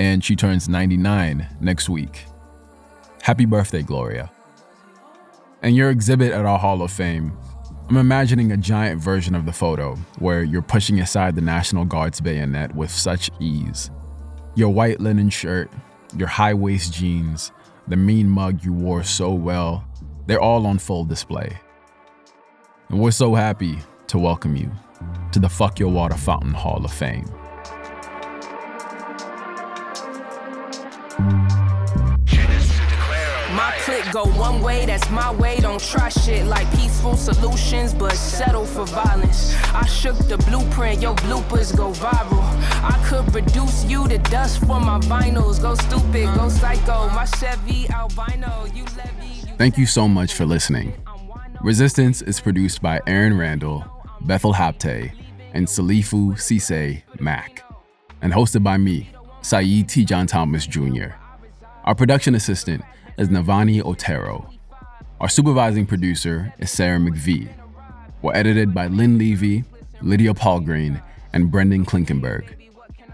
and 0.00 0.24
she 0.24 0.34
turns 0.34 0.66
99 0.66 1.46
next 1.60 1.90
week. 1.90 2.24
Happy 3.20 3.44
birthday, 3.44 3.82
Gloria. 3.82 4.30
And 5.60 5.76
your 5.76 5.90
exhibit 5.90 6.32
at 6.32 6.46
our 6.46 6.58
Hall 6.58 6.80
of 6.80 6.90
Fame, 6.90 7.36
I'm 7.86 7.98
imagining 7.98 8.50
a 8.50 8.56
giant 8.56 8.98
version 8.98 9.34
of 9.34 9.44
the 9.44 9.52
photo 9.52 9.96
where 10.18 10.42
you're 10.42 10.62
pushing 10.62 11.00
aside 11.00 11.34
the 11.34 11.42
National 11.42 11.84
Guard's 11.84 12.18
bayonet 12.18 12.74
with 12.74 12.90
such 12.90 13.30
ease. 13.40 13.90
Your 14.54 14.70
white 14.70 15.00
linen 15.00 15.28
shirt, 15.28 15.70
your 16.16 16.28
high 16.28 16.54
waist 16.54 16.94
jeans, 16.94 17.52
the 17.86 17.96
mean 17.96 18.26
mug 18.26 18.64
you 18.64 18.72
wore 18.72 19.02
so 19.02 19.34
well, 19.34 19.84
they're 20.26 20.40
all 20.40 20.66
on 20.66 20.78
full 20.78 21.04
display. 21.04 21.58
And 22.88 23.00
we're 23.00 23.10
so 23.10 23.34
happy 23.34 23.78
to 24.06 24.18
welcome 24.18 24.56
you 24.56 24.72
to 25.32 25.38
the 25.38 25.50
Fuck 25.50 25.78
Your 25.78 25.90
Water 25.90 26.16
Fountain 26.16 26.54
Hall 26.54 26.82
of 26.86 26.90
Fame. 26.90 27.30
Go 34.12 34.24
one 34.24 34.60
way, 34.60 34.86
that's 34.86 35.08
my 35.10 35.32
way. 35.32 35.58
Don't 35.60 35.80
try 35.80 36.08
shit 36.08 36.44
like 36.46 36.68
peaceful 36.72 37.16
solutions, 37.16 37.94
but 37.94 38.12
settle 38.12 38.66
for 38.66 38.84
violence. 38.86 39.54
I 39.72 39.86
shook 39.86 40.16
the 40.28 40.36
blueprint, 40.48 41.00
your 41.00 41.14
bloopers 41.16 41.76
go 41.76 41.92
viral. 41.92 42.42
I 42.82 43.00
could 43.06 43.32
reduce 43.32 43.84
you 43.84 44.08
to 44.08 44.18
dust 44.18 44.58
for 44.60 44.80
my 44.80 44.98
vinyls. 45.00 45.62
Go 45.62 45.74
stupid, 45.76 46.34
go 46.34 46.48
psycho. 46.48 47.08
My 47.10 47.24
Chevy 47.24 47.88
albino, 47.90 48.66
you 48.74 48.84
levy. 48.96 49.54
Thank 49.58 49.78
you 49.78 49.86
so 49.86 50.08
much 50.08 50.34
for 50.34 50.44
listening. 50.44 50.92
Resistance 51.62 52.20
is 52.22 52.40
produced 52.40 52.82
by 52.82 53.00
Aaron 53.06 53.38
Randall, 53.38 53.84
Bethel 54.22 54.54
Habte, 54.54 55.12
and 55.52 55.66
Salifu 55.66 56.36
Sise 56.40 57.02
Mack, 57.20 57.62
and 58.22 58.32
hosted 58.32 58.64
by 58.64 58.76
me, 58.76 59.08
Saidu 59.42 59.84
Tejan-Thomas 59.84 60.66
Jr. 60.66 61.14
Our 61.84 61.94
production 61.94 62.34
assistant 62.34 62.82
is 63.20 63.28
Navani 63.28 63.84
Otero. 63.84 64.48
Our 65.20 65.28
supervising 65.28 65.84
producer 65.84 66.54
is 66.58 66.70
Sarah 66.70 66.98
McVie. 66.98 67.52
We're 68.22 68.34
edited 68.34 68.72
by 68.72 68.86
Lynn 68.86 69.18
Levy, 69.18 69.64
Lydia 70.00 70.32
Polgreen, 70.32 71.02
and 71.34 71.50
Brendan 71.50 71.84
Klinkenberg. 71.84 72.46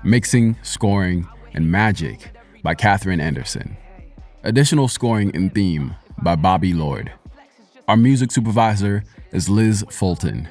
Mixing, 0.04 0.54
scoring, 0.62 1.26
and 1.54 1.72
magic 1.72 2.30
by 2.62 2.76
Catherine 2.76 3.20
Anderson. 3.20 3.76
Additional 4.44 4.86
scoring 4.86 5.34
and 5.34 5.52
theme 5.52 5.96
by 6.22 6.36
Bobby 6.36 6.72
Lord. 6.72 7.10
Our 7.88 7.96
music 7.96 8.30
supervisor 8.30 9.02
is 9.32 9.48
Liz 9.48 9.84
Fulton. 9.90 10.48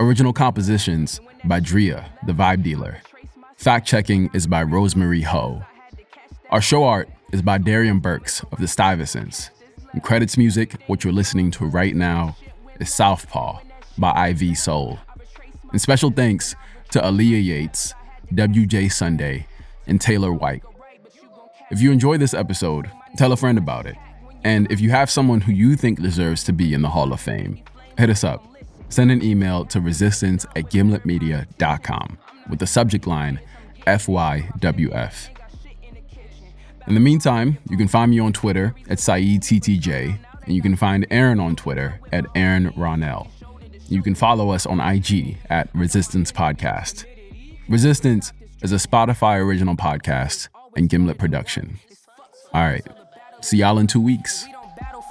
Original 0.00 0.34
compositions 0.34 1.18
by 1.46 1.60
Drea, 1.60 2.10
the 2.26 2.34
vibe 2.34 2.62
dealer. 2.62 2.98
Fact 3.56 3.86
checking 3.86 4.28
is 4.34 4.46
by 4.46 4.62
Rosemary 4.62 5.22
Ho. 5.22 5.62
Our 6.50 6.60
show 6.60 6.84
art 6.84 7.08
is 7.32 7.42
by 7.42 7.58
Darian 7.58 7.98
Burks 7.98 8.42
of 8.52 8.58
the 8.58 8.68
Stuyvesants. 8.68 9.50
And 9.92 10.02
credits 10.02 10.38
music, 10.38 10.80
what 10.86 11.02
you're 11.02 11.12
listening 11.12 11.50
to 11.52 11.64
right 11.66 11.94
now, 11.94 12.36
is 12.78 12.92
Southpaw 12.92 13.60
by 13.98 14.28
IV 14.28 14.56
Soul. 14.56 14.98
And 15.72 15.80
special 15.80 16.10
thanks 16.10 16.54
to 16.90 17.00
Aaliyah 17.00 17.44
Yates, 17.44 17.94
WJ 18.32 18.92
Sunday, 18.92 19.46
and 19.86 20.00
Taylor 20.00 20.32
White. 20.32 20.62
If 21.70 21.80
you 21.80 21.90
enjoy 21.90 22.18
this 22.18 22.34
episode, 22.34 22.90
tell 23.16 23.32
a 23.32 23.36
friend 23.36 23.58
about 23.58 23.86
it. 23.86 23.96
And 24.44 24.70
if 24.70 24.80
you 24.80 24.90
have 24.90 25.10
someone 25.10 25.40
who 25.40 25.52
you 25.52 25.76
think 25.76 26.00
deserves 26.00 26.44
to 26.44 26.52
be 26.52 26.74
in 26.74 26.82
the 26.82 26.90
Hall 26.90 27.12
of 27.12 27.20
Fame, 27.20 27.62
hit 27.96 28.10
us 28.10 28.24
up. 28.24 28.44
Send 28.88 29.10
an 29.10 29.22
email 29.22 29.64
to 29.66 29.80
resistance 29.80 30.44
at 30.56 30.64
gimletmedia.com 30.64 32.18
with 32.50 32.58
the 32.58 32.66
subject 32.66 33.06
line 33.06 33.40
FYWF. 33.86 35.31
In 36.86 36.94
the 36.94 37.00
meantime, 37.00 37.58
you 37.70 37.76
can 37.76 37.88
find 37.88 38.10
me 38.10 38.18
on 38.18 38.32
Twitter 38.32 38.74
at 38.88 38.98
SaeedTTJ, 38.98 40.18
and 40.44 40.54
you 40.54 40.60
can 40.60 40.76
find 40.76 41.06
Aaron 41.10 41.38
on 41.38 41.54
Twitter 41.54 42.00
at 42.12 42.26
Aaron 42.34 42.70
Ronell. 42.72 43.28
You 43.88 44.02
can 44.02 44.14
follow 44.14 44.50
us 44.50 44.66
on 44.66 44.80
IG 44.80 45.36
at 45.48 45.68
Resistance 45.74 46.32
Podcast. 46.32 47.04
Resistance 47.68 48.32
is 48.62 48.72
a 48.72 48.76
Spotify 48.76 49.38
original 49.40 49.76
podcast 49.76 50.48
and 50.76 50.88
Gimlet 50.88 51.18
production. 51.18 51.78
All 52.52 52.62
right, 52.62 52.86
see 53.40 53.58
y'all 53.58 53.78
in 53.78 53.86
two 53.86 54.00
weeks 54.00 54.46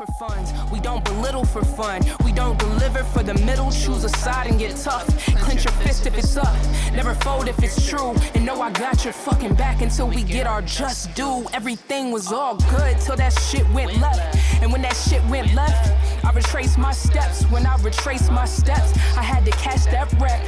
for 0.06 0.12
funds. 0.14 0.52
We 0.72 0.80
don't 0.80 1.04
belittle 1.06 1.46
for 1.46 1.64
fun. 1.64 2.02
We 2.26 2.32
don't 2.32 2.58
deliver 2.58 3.04
for 3.04 3.24
the 3.24 3.34
middle. 3.46 3.72
Choose 3.72 4.04
a 4.04 4.10
side 4.10 4.48
and 4.48 4.58
get 4.58 4.76
tough. 4.78 5.06
Clench 5.38 5.66
your 5.66 5.74
fist 5.74 6.08
if 6.08 6.18
it's 6.18 6.38
up. 6.38 6.56
Never 6.94 7.14
fold 7.16 7.48
if 7.48 7.62
it's 7.62 7.88
true. 7.88 8.16
And 8.34 8.46
know 8.46 8.62
I 8.62 8.72
got 8.72 9.04
your 9.04 9.14
fucking 9.14 9.56
back 9.56 9.82
until 9.82 10.08
we 10.08 10.24
get 10.24 10.48
our 10.48 10.62
just 10.62 11.14
due. 11.14 11.46
Everything 11.54 12.12
was 12.12 12.32
all 12.32 12.56
good 12.56 13.00
till 13.00 13.16
that 13.18 13.34
shit 13.40 13.68
went 13.70 14.00
left. 14.02 14.38
And 14.62 14.72
when 14.72 14.82
that 14.82 14.96
shit 14.96 15.24
went 15.26 15.54
left, 15.54 15.92
I 16.26 16.32
retraced 16.32 16.78
my 16.78 16.92
steps. 16.92 17.44
When 17.46 17.66
I 17.66 17.76
retraced 17.78 18.32
my 18.32 18.46
steps, 18.46 18.94
I 19.18 19.24
had 19.24 19.46
to 19.46 19.52
catch 19.52 19.86
that 19.86 20.12
wreck. 20.20 20.42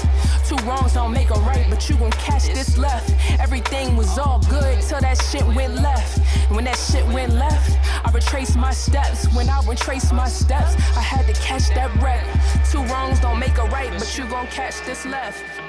Two 0.47 0.55
wrongs 0.67 0.93
don't 0.93 1.11
make 1.11 1.29
a 1.29 1.39
right, 1.41 1.65
but 1.69 1.89
you 1.89 1.95
gon' 1.97 2.11
catch 2.11 2.45
this 2.53 2.77
left. 2.77 3.11
Everything 3.39 3.95
was 3.95 4.17
all 4.17 4.39
good 4.49 4.81
till 4.81 4.99
that 4.99 5.21
shit 5.21 5.45
went 5.55 5.75
left. 5.75 6.19
And 6.47 6.55
when 6.55 6.65
that 6.65 6.77
shit 6.77 7.05
went 7.07 7.33
left, 7.33 7.77
I 8.05 8.11
retraced 8.11 8.55
my 8.55 8.71
steps. 8.71 9.25
When 9.33 9.42
I 9.49 9.61
retraced 9.67 10.13
my 10.13 10.27
steps, 10.27 10.75
I 10.97 11.01
had 11.01 11.25
to 11.27 11.33
catch 11.41 11.69
that 11.69 11.93
wreck. 12.01 12.25
Two 12.71 12.83
wrongs 12.91 13.19
don't 13.19 13.39
make 13.39 13.57
a 13.57 13.65
right, 13.65 13.91
but 13.91 14.17
you 14.17 14.25
gon' 14.27 14.47
catch 14.47 14.81
this 14.85 15.05
left. 15.05 15.62